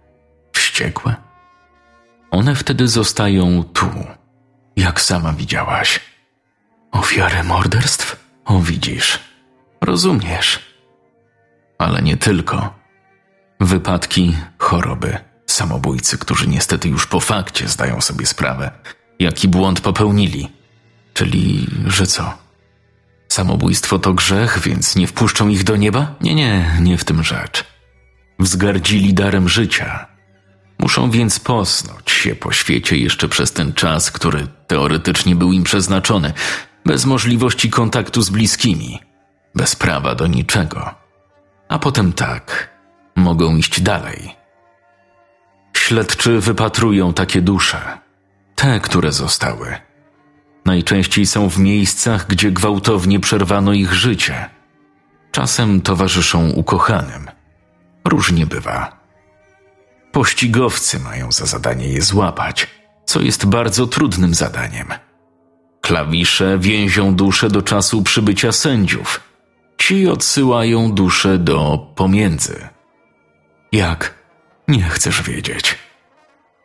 wściekłe. 0.52 1.16
One 2.30 2.54
wtedy 2.54 2.88
zostają 2.88 3.64
tu, 3.64 3.90
jak 4.76 5.00
sama 5.00 5.32
widziałaś. 5.32 6.00
Ofiary 6.92 7.44
morderstw? 7.44 8.26
O, 8.44 8.58
widzisz, 8.60 9.20
rozumiesz. 9.80 10.60
Ale 11.78 12.02
nie 12.02 12.16
tylko. 12.16 12.74
Wypadki, 13.60 14.36
choroby, 14.58 15.18
samobójcy, 15.46 16.18
którzy 16.18 16.46
niestety 16.48 16.88
już 16.88 17.06
po 17.06 17.20
fakcie 17.20 17.68
zdają 17.68 18.00
sobie 18.00 18.26
sprawę, 18.26 18.70
jaki 19.20 19.48
błąd 19.48 19.80
popełnili. 19.80 20.48
Czyli, 21.14 21.66
że 21.86 22.06
co? 22.06 22.34
Samobójstwo 23.28 23.98
to 23.98 24.14
grzech, 24.14 24.58
więc 24.64 24.96
nie 24.96 25.06
wpuszczą 25.06 25.48
ich 25.48 25.64
do 25.64 25.76
nieba? 25.76 26.14
Nie, 26.20 26.34
nie, 26.34 26.78
nie 26.80 26.98
w 26.98 27.04
tym 27.04 27.22
rzecz. 27.22 27.64
Wzgardzili 28.38 29.14
darem 29.14 29.48
życia. 29.48 30.06
Muszą 30.78 31.10
więc 31.10 31.40
posnąć 31.40 32.10
się 32.10 32.34
po 32.34 32.52
świecie 32.52 32.96
jeszcze 32.96 33.28
przez 33.28 33.52
ten 33.52 33.72
czas, 33.72 34.10
który 34.10 34.46
teoretycznie 34.66 35.36
był 35.36 35.52
im 35.52 35.64
przeznaczony, 35.64 36.32
bez 36.86 37.04
możliwości 37.04 37.70
kontaktu 37.70 38.22
z 38.22 38.30
bliskimi, 38.30 39.00
bez 39.54 39.76
prawa 39.76 40.14
do 40.14 40.26
niczego. 40.26 40.94
A 41.68 41.78
potem 41.78 42.12
tak, 42.12 42.70
mogą 43.16 43.56
iść 43.56 43.80
dalej. 43.80 44.36
Śledczy 45.76 46.40
wypatrują 46.40 47.12
takie 47.12 47.42
dusze, 47.42 47.98
te, 48.60 48.80
które 48.80 49.12
zostały. 49.12 49.76
Najczęściej 50.64 51.26
są 51.26 51.50
w 51.50 51.58
miejscach, 51.58 52.26
gdzie 52.26 52.50
gwałtownie 52.50 53.20
przerwano 53.20 53.72
ich 53.72 53.92
życie. 53.92 54.50
Czasem 55.32 55.80
towarzyszą 55.80 56.50
ukochanym. 56.50 57.30
Różnie 58.04 58.46
bywa. 58.46 59.00
Pościgowcy 60.12 60.98
mają 60.98 61.32
za 61.32 61.46
zadanie 61.46 61.88
je 61.88 62.02
złapać, 62.02 62.66
co 63.04 63.20
jest 63.20 63.46
bardzo 63.46 63.86
trudnym 63.86 64.34
zadaniem. 64.34 64.88
Klawisze 65.80 66.58
więzią 66.58 67.14
duszę 67.14 67.48
do 67.48 67.62
czasu 67.62 68.02
przybycia 68.02 68.52
sędziów. 68.52 69.20
Ci 69.78 70.08
odsyłają 70.08 70.92
duszę 70.92 71.38
do 71.38 71.92
pomiędzy. 71.94 72.68
Jak? 73.72 74.14
Nie 74.68 74.82
chcesz 74.82 75.22
wiedzieć. 75.22 75.78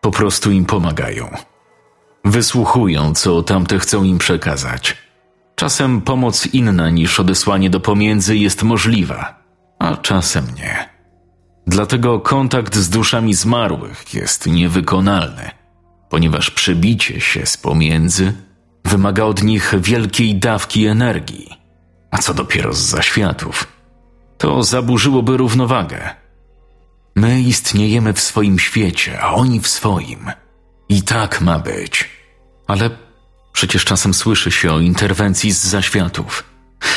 Po 0.02 0.12
prostu 0.12 0.52
im 0.52 0.66
pomagają. 0.66 1.55
Wysłuchują, 2.26 3.14
co 3.14 3.44
tamte 3.44 3.80
chcą 3.80 4.04
im 4.04 4.18
przekazać. 4.18 4.98
Czasem 5.56 6.02
pomoc 6.02 6.46
inna 6.46 6.90
niż 6.90 7.20
odesłanie 7.20 7.70
do 7.70 7.80
pomiędzy 7.80 8.38
jest 8.38 8.64
możliwa, 8.64 9.44
a 9.80 9.98
czasem 9.98 10.46
nie. 10.58 10.90
Dlatego 11.68 12.20
kontakt 12.20 12.76
z 12.76 12.90
duszami 12.90 13.34
zmarłych 13.34 14.14
jest 14.14 14.48
niewykonalny, 14.48 15.52
ponieważ 16.10 16.52
przebicie 16.52 17.22
się 17.22 17.46
z 17.46 17.58
pomiędzy 17.58 18.34
wymaga 18.86 19.24
od 19.24 19.44
nich 19.44 19.74
wielkiej 19.80 20.36
dawki 20.36 20.86
energii. 20.86 21.50
A 22.12 22.18
co 22.18 22.34
dopiero 22.34 22.74
z 22.74 22.80
zaświatów? 22.80 23.68
To 24.38 24.64
zaburzyłoby 24.64 25.38
równowagę. 25.38 26.10
My 27.16 27.42
istniejemy 27.42 28.14
w 28.14 28.20
swoim 28.20 28.60
świecie, 28.60 29.22
a 29.22 29.34
oni 29.34 29.60
w 29.60 29.68
swoim. 29.68 30.32
I 30.90 31.02
tak 31.02 31.42
ma 31.42 31.60
być. 31.60 32.15
Ale 32.68 32.90
przecież 33.54 33.86
czasem 33.86 34.14
słyszy 34.14 34.52
się 34.52 34.72
o 34.72 34.80
interwencji 34.80 35.52
z 35.52 35.64
zaświatów. 35.64 36.44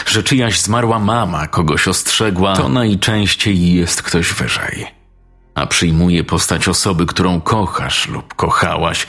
Że 0.06 0.22
czyjaś 0.22 0.60
zmarła 0.60 0.98
mama 0.98 1.46
kogoś 1.46 1.88
ostrzegła, 1.88 2.56
to 2.56 2.68
najczęściej 2.68 3.74
jest 3.74 4.02
ktoś 4.02 4.32
wyżej. 4.32 4.86
A 5.54 5.66
przyjmuje 5.66 6.24
postać 6.24 6.68
osoby, 6.68 7.06
którą 7.06 7.40
kochasz 7.40 8.08
lub 8.08 8.34
kochałaś, 8.34 9.06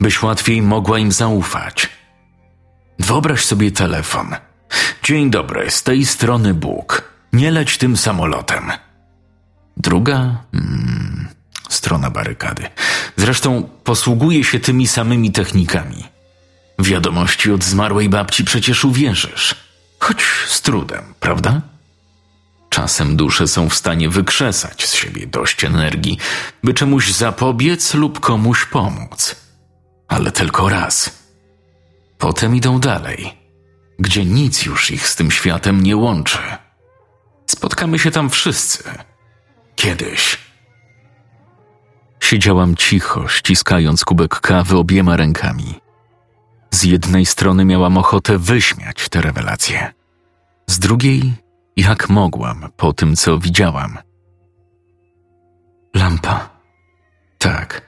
byś 0.00 0.22
łatwiej 0.22 0.62
mogła 0.62 0.98
im 0.98 1.12
zaufać. 1.12 1.88
Wyobraź 2.98 3.44
sobie 3.44 3.70
telefon. 3.70 4.36
Dzień 5.02 5.30
dobry, 5.30 5.70
z 5.70 5.82
tej 5.82 6.06
strony 6.06 6.54
Bóg. 6.54 7.14
Nie 7.32 7.50
leć 7.50 7.78
tym 7.78 7.96
samolotem. 7.96 8.72
Druga 9.76 10.36
hmm, 10.52 11.28
strona 11.68 12.10
barykady. 12.10 12.62
Zresztą 13.16 13.68
posługuje 13.84 14.44
się 14.44 14.60
tymi 14.60 14.86
samymi 14.86 15.32
technikami. 15.32 16.04
Wiadomości 16.78 17.52
od 17.52 17.64
zmarłej 17.64 18.08
babci 18.08 18.44
przecież 18.44 18.84
uwierzysz. 18.84 19.54
Choć 19.98 20.22
z 20.48 20.62
trudem, 20.62 21.14
prawda? 21.20 21.60
Czasem 22.70 23.16
dusze 23.16 23.48
są 23.48 23.68
w 23.68 23.74
stanie 23.74 24.08
wykrzesać 24.08 24.86
z 24.86 24.94
siebie 24.94 25.26
dość 25.26 25.64
energii, 25.64 26.18
by 26.64 26.74
czemuś 26.74 27.12
zapobiec 27.12 27.94
lub 27.94 28.20
komuś 28.20 28.64
pomóc. 28.64 29.36
Ale 30.08 30.32
tylko 30.32 30.68
raz. 30.68 31.10
Potem 32.18 32.56
idą 32.56 32.80
dalej, 32.80 33.38
gdzie 33.98 34.24
nic 34.24 34.64
już 34.64 34.90
ich 34.90 35.08
z 35.08 35.16
tym 35.16 35.30
światem 35.30 35.82
nie 35.82 35.96
łączy. 35.96 36.38
Spotkamy 37.46 37.98
się 37.98 38.10
tam 38.10 38.30
wszyscy. 38.30 38.84
Kiedyś. 39.76 40.43
Siedziałam 42.34 42.76
cicho, 42.76 43.28
ściskając 43.28 44.04
kubek 44.04 44.40
kawy 44.40 44.76
obiema 44.76 45.16
rękami. 45.16 45.74
Z 46.70 46.84
jednej 46.84 47.26
strony 47.26 47.64
miałam 47.64 47.98
ochotę 47.98 48.38
wyśmiać 48.38 49.08
te 49.08 49.20
rewelacje, 49.20 49.92
z 50.66 50.78
drugiej, 50.78 51.34
jak 51.76 52.08
mogłam 52.08 52.68
po 52.76 52.92
tym, 52.92 53.16
co 53.16 53.38
widziałam. 53.38 53.98
Lampa. 55.94 56.50
Tak. 57.38 57.82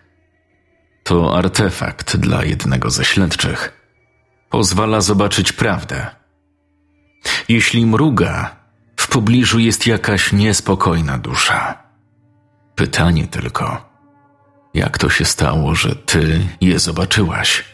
To 1.05 1.39
artefakt 1.39 2.17
dla 2.17 2.45
jednego 2.45 2.91
ze 2.91 3.05
śledczych. 3.05 3.73
Pozwala 4.51 5.01
zobaczyć 5.01 5.53
prawdę. 5.53 6.07
Jeśli 7.49 7.87
mruga, 7.87 8.57
w 8.97 9.09
pobliżu 9.09 9.59
jest 9.59 9.87
jakaś 9.87 10.33
niespokojna 10.33 11.19
dusza. 11.19 11.79
Pytanie 12.75 13.27
tylko, 13.27 13.96
jak 14.77 14.99
to 14.99 15.11
się 15.11 15.25
stało, 15.25 15.75
że 15.75 15.97
ty 15.97 16.41
je 16.61 16.79
zobaczyłaś? 16.79 17.65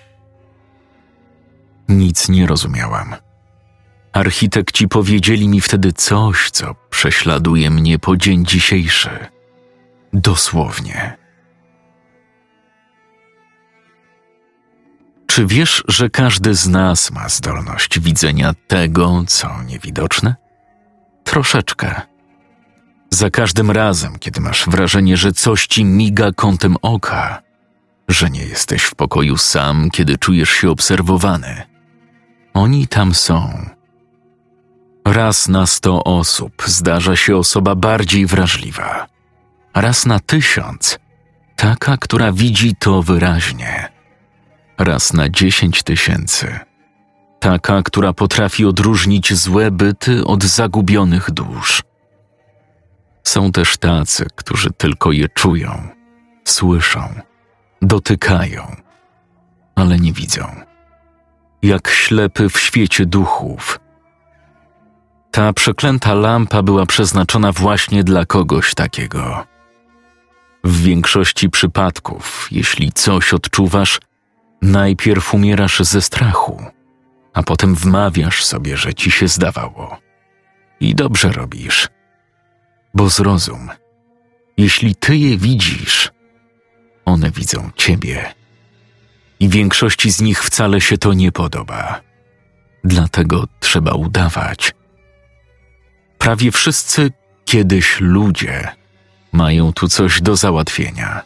Nic 1.89 2.29
nie 2.29 2.47
rozumiałam. 2.47 3.15
Architekci 4.13 4.89
powiedzieli 4.89 5.49
mi 5.49 5.61
wtedy 5.61 5.93
coś, 5.93 6.51
co 6.51 6.75
prześladuje 6.91 7.71
mnie 7.71 7.99
po 7.99 8.17
dzień 8.17 8.47
dzisiejszy. 8.47 9.11
Dosłownie. 10.13 11.17
Czy 15.27 15.47
wiesz, 15.47 15.85
że 15.89 16.11
każdy 16.11 16.55
z 16.55 16.69
nas 16.69 17.11
ma 17.11 17.29
zdolność 17.29 18.01
widzenia 18.01 18.55
tego, 18.67 19.25
co 19.27 19.63
niewidoczne? 19.63 20.35
Troszeczkę. 21.25 22.12
Za 23.13 23.31
każdym 23.31 23.71
razem, 23.71 24.19
kiedy 24.19 24.41
masz 24.41 24.69
wrażenie, 24.69 25.17
że 25.17 25.33
coś 25.33 25.67
ci 25.67 25.85
miga 25.85 26.33
kątem 26.37 26.77
oka, 26.83 27.43
że 28.09 28.31
nie 28.31 28.45
jesteś 28.45 28.83
w 28.83 28.95
pokoju 28.95 29.37
sam, 29.37 29.91
kiedy 29.91 30.19
czujesz 30.19 30.51
się 30.51 30.71
obserwowany. 30.71 31.63
Oni 32.55 32.89
tam 32.89 33.15
są. 33.15 33.67
Raz 35.05 35.49
na 35.49 35.67
sto 35.67 36.05
osób 36.05 36.53
zdarza 36.67 37.17
się 37.17 37.37
osoba 37.37 37.75
bardziej 37.75 38.27
wrażliwa. 38.27 39.07
Raz 39.75 40.07
na 40.07 40.21
tysiąc 40.21 40.99
taka, 41.57 41.97
która 41.97 42.33
widzi 42.33 42.77
to 42.77 43.03
wyraźnie. 43.03 43.89
Raz 44.79 45.13
na 45.13 45.29
dziesięć 45.29 45.83
tysięcy 45.83 46.59
Taka, 47.41 47.83
która 47.83 48.13
potrafi 48.13 48.65
odróżnić 48.65 49.35
złe 49.35 49.71
byty 49.71 50.25
od 50.25 50.45
zagubionych 50.45 51.31
dusz. 51.31 51.83
Są 53.25 53.53
też 53.53 53.77
tacy, 53.77 54.27
którzy 54.37 54.71
tylko 54.71 55.13
je 55.13 55.29
czują, 55.29 55.89
słyszą, 56.45 57.15
dotykają, 57.83 58.77
ale 59.75 59.99
nie 59.99 60.13
widzą. 60.13 60.47
Jak 61.63 61.89
ślepy 61.89 62.49
w 62.49 62.61
świecie 62.61 63.07
duchów. 63.07 63.81
Ta 65.31 65.53
przeklęta 65.53 66.15
lampa 66.15 66.63
była 66.63 66.87
przeznaczona 66.87 67.53
właśnie 67.53 68.05
dla 68.05 68.27
kogoś 68.27 68.75
takiego. 68.75 69.47
W 70.65 70.83
większości 70.83 71.51
przypadków, 71.51 72.49
jeśli 72.51 72.93
coś 72.93 73.35
odczuwasz, 73.35 74.01
najpierw 74.63 75.35
umierasz 75.35 75.81
ze 75.81 76.03
strachu, 76.03 76.65
a 77.35 77.43
potem 77.43 77.75
wmawiasz 77.75 78.45
sobie, 78.45 78.77
że 78.77 78.95
ci 78.95 79.11
się 79.11 79.29
zdawało. 79.29 79.99
I 80.81 80.95
dobrze 80.95 81.33
robisz. 81.33 81.89
Bo 82.95 83.09
zrozum, 83.09 83.71
jeśli 84.57 84.95
ty 84.95 85.17
je 85.17 85.39
widzisz, 85.39 86.11
one 87.05 87.31
widzą 87.31 87.71
ciebie. 87.77 88.35
I 89.41 89.49
większości 89.49 90.11
z 90.11 90.21
nich 90.21 90.45
wcale 90.45 90.81
się 90.81 90.99
to 90.99 91.13
nie 91.13 91.33
podoba. 91.33 92.01
Dlatego 92.85 93.49
trzeba 93.61 93.93
udawać. 93.93 94.75
Prawie 96.19 96.53
wszyscy 96.53 97.11
kiedyś 97.45 98.01
ludzie 98.01 98.69
mają 99.33 99.73
tu 99.73 99.89
coś 99.89 100.21
do 100.21 100.37
załatwienia. 100.37 101.23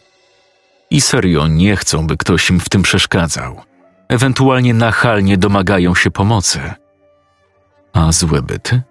I 0.89 1.01
serio 1.01 1.47
nie 1.47 1.75
chcą, 1.75 2.07
by 2.07 2.17
ktoś 2.17 2.49
im 2.49 2.59
w 2.59 2.69
tym 2.69 2.81
przeszkadzał. 2.81 3.61
Ewentualnie 4.07 4.73
nachalnie 4.73 5.37
domagają 5.37 5.95
się 5.95 6.11
pomocy. 6.11 6.73
A 7.93 8.11
złe 8.11 8.41
byty? 8.41 8.81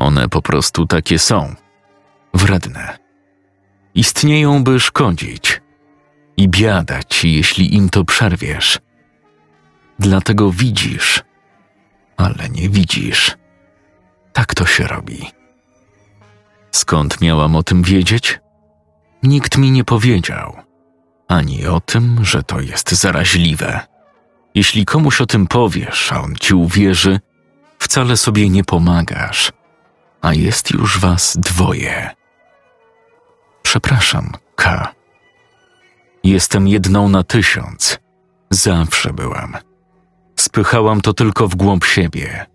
One 0.00 0.28
po 0.28 0.42
prostu 0.42 0.86
takie 0.86 1.18
są. 1.18 1.54
Wredne. 2.34 2.98
Istnieją, 3.94 4.64
by 4.64 4.80
szkodzić. 4.80 5.60
I 6.36 6.48
biada 6.48 7.02
ci, 7.02 7.32
jeśli 7.32 7.74
im 7.74 7.90
to 7.90 8.04
przerwiesz. 8.04 8.78
Dlatego 9.98 10.52
widzisz, 10.52 11.22
ale 12.16 12.48
nie 12.48 12.68
widzisz. 12.68 13.36
Tak 14.32 14.54
to 14.54 14.66
się 14.66 14.86
robi. 14.86 15.30
Skąd 16.70 17.20
miałam 17.20 17.56
o 17.56 17.62
tym 17.62 17.82
wiedzieć? 17.82 18.40
Nikt 19.22 19.58
mi 19.58 19.70
nie 19.70 19.84
powiedział. 19.84 20.56
Ani 21.28 21.66
o 21.66 21.80
tym, 21.80 22.24
że 22.24 22.42
to 22.42 22.60
jest 22.60 22.90
zaraźliwe. 22.90 23.80
Jeśli 24.54 24.84
komuś 24.84 25.20
o 25.20 25.26
tym 25.26 25.46
powiesz, 25.46 26.12
a 26.12 26.20
on 26.20 26.34
ci 26.36 26.54
uwierzy, 26.54 27.20
wcale 27.78 28.16
sobie 28.16 28.48
nie 28.48 28.64
pomagasz, 28.64 29.52
a 30.22 30.34
jest 30.34 30.70
już 30.70 30.98
was 30.98 31.36
dwoje. 31.36 32.10
Przepraszam, 33.62 34.32
K. 34.56 34.94
Jestem 36.24 36.68
jedną 36.68 37.08
na 37.08 37.22
tysiąc. 37.22 37.98
Zawsze 38.50 39.12
byłam. 39.12 39.56
Spychałam 40.36 41.00
to 41.00 41.12
tylko 41.12 41.48
w 41.48 41.54
głąb 41.54 41.84
siebie. 41.84 42.46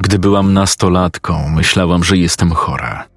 Gdy 0.00 0.18
byłam 0.18 0.52
nastolatką, 0.52 1.48
myślałam, 1.48 2.04
że 2.04 2.16
jestem 2.16 2.50
chora. 2.50 3.08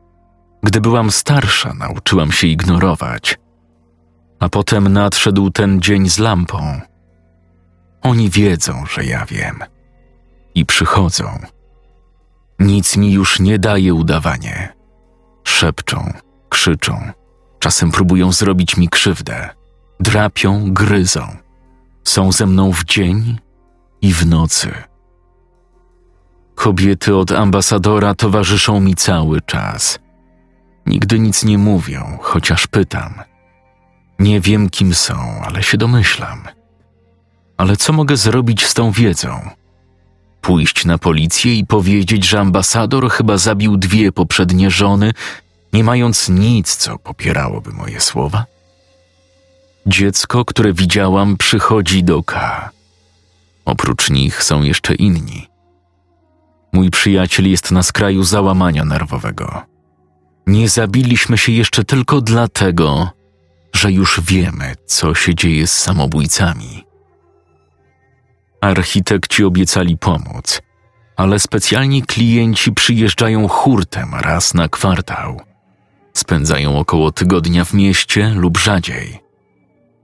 Gdy 0.63 0.81
byłam 0.81 1.11
starsza, 1.11 1.73
nauczyłam 1.73 2.31
się 2.31 2.47
ignorować. 2.47 3.37
A 4.39 4.49
potem 4.49 4.87
nadszedł 4.87 5.49
ten 5.49 5.81
dzień 5.81 6.09
z 6.09 6.19
lampą. 6.19 6.81
Oni 8.01 8.29
wiedzą, 8.29 8.85
że 8.85 9.05
ja 9.05 9.25
wiem. 9.25 9.59
I 10.55 10.65
przychodzą. 10.65 11.39
Nic 12.59 12.97
mi 12.97 13.11
już 13.11 13.39
nie 13.39 13.59
daje 13.59 13.93
udawanie. 13.93 14.73
Szepczą, 15.43 16.13
krzyczą, 16.49 17.11
czasem 17.59 17.91
próbują 17.91 18.31
zrobić 18.31 18.77
mi 18.77 18.89
krzywdę. 18.89 19.49
Drapią, 19.99 20.73
gryzą. 20.73 21.27
Są 22.03 22.31
ze 22.31 22.45
mną 22.45 22.71
w 22.71 22.83
dzień 22.83 23.39
i 24.01 24.13
w 24.13 24.25
nocy. 24.25 24.73
Kobiety 26.55 27.15
od 27.15 27.31
ambasadora 27.31 28.15
towarzyszą 28.15 28.79
mi 28.79 28.95
cały 28.95 29.41
czas. 29.41 29.99
Nigdy 30.85 31.19
nic 31.19 31.43
nie 31.43 31.57
mówią, 31.57 32.17
chociaż 32.21 32.67
pytam. 32.67 33.13
Nie 34.19 34.41
wiem, 34.41 34.69
kim 34.69 34.93
są, 34.93 35.15
ale 35.43 35.63
się 35.63 35.77
domyślam. 35.77 36.43
Ale 37.57 37.77
co 37.77 37.93
mogę 37.93 38.17
zrobić 38.17 38.65
z 38.65 38.73
tą 38.73 38.91
wiedzą? 38.91 39.49
Pójść 40.45 40.85
na 40.85 40.97
policję 40.97 41.55
i 41.55 41.65
powiedzieć, 41.65 42.25
że 42.25 42.39
ambasador 42.39 43.09
chyba 43.09 43.37
zabił 43.37 43.77
dwie 43.77 44.11
poprzednie 44.11 44.71
żony, 44.71 45.11
nie 45.73 45.83
mając 45.83 46.29
nic, 46.29 46.75
co 46.75 46.99
popierałoby 46.99 47.71
moje 47.71 48.01
słowa? 48.01 48.45
Dziecko, 49.87 50.45
które 50.45 50.73
widziałam, 50.73 51.37
przychodzi 51.37 52.03
do 52.03 52.23
K. 52.23 52.69
Oprócz 53.65 54.09
nich 54.09 54.43
są 54.43 54.63
jeszcze 54.63 54.95
inni. 54.95 55.47
Mój 56.73 56.89
przyjaciel 56.89 57.49
jest 57.49 57.71
na 57.71 57.83
skraju 57.83 58.23
załamania 58.23 58.85
nerwowego. 58.85 59.61
Nie 60.47 60.69
zabiliśmy 60.69 61.37
się 61.37 61.51
jeszcze 61.51 61.83
tylko 61.83 62.21
dlatego, 62.21 63.09
że 63.73 63.91
już 63.91 64.21
wiemy, 64.21 64.75
co 64.85 65.15
się 65.15 65.35
dzieje 65.35 65.67
z 65.67 65.79
samobójcami. 65.79 66.84
Architekci 68.61 69.43
obiecali 69.43 69.97
pomóc, 69.97 70.61
ale 71.15 71.39
specjalni 71.39 72.01
klienci 72.01 72.71
przyjeżdżają 72.71 73.47
hurtem 73.47 74.15
raz 74.15 74.53
na 74.53 74.69
kwartał. 74.69 75.41
Spędzają 76.13 76.79
około 76.79 77.11
tygodnia 77.11 77.65
w 77.65 77.73
mieście 77.73 78.29
lub 78.35 78.57
rzadziej. 78.57 79.19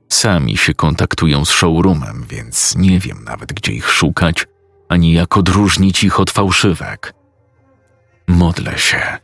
Sami 0.09 0.57
się 0.57 0.73
kontaktują 0.73 1.45
z 1.45 1.49
showroomem, 1.49 2.25
więc 2.29 2.75
nie 2.75 2.99
wiem 2.99 3.23
nawet, 3.23 3.53
gdzie 3.53 3.71
ich 3.71 3.91
szukać, 3.91 4.47
ani 4.89 5.13
jak 5.13 5.37
odróżnić 5.37 6.03
ich 6.03 6.19
od 6.19 6.31
fałszywek. 6.31 7.13
Modlę 8.27 8.77
się 8.77 9.17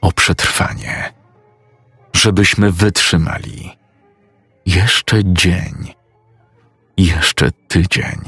o 0.00 0.12
przetrwanie, 0.12 1.12
żebyśmy 2.12 2.72
wytrzymali 2.72 3.70
jeszcze 4.66 5.20
dzień, 5.24 5.94
jeszcze 6.96 7.50
tydzień, 7.68 8.20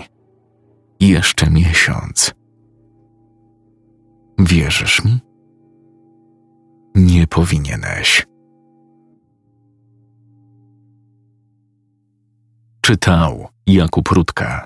jeszcze 1.00 1.50
miesiąc. 1.50 2.34
Wierzysz 4.38 5.04
mi? 5.04 5.18
Nie 6.94 7.26
powinieneś. 7.26 8.26
Czytał 12.80 13.48
Jakub 13.66 14.08
Rutka. 14.08 14.64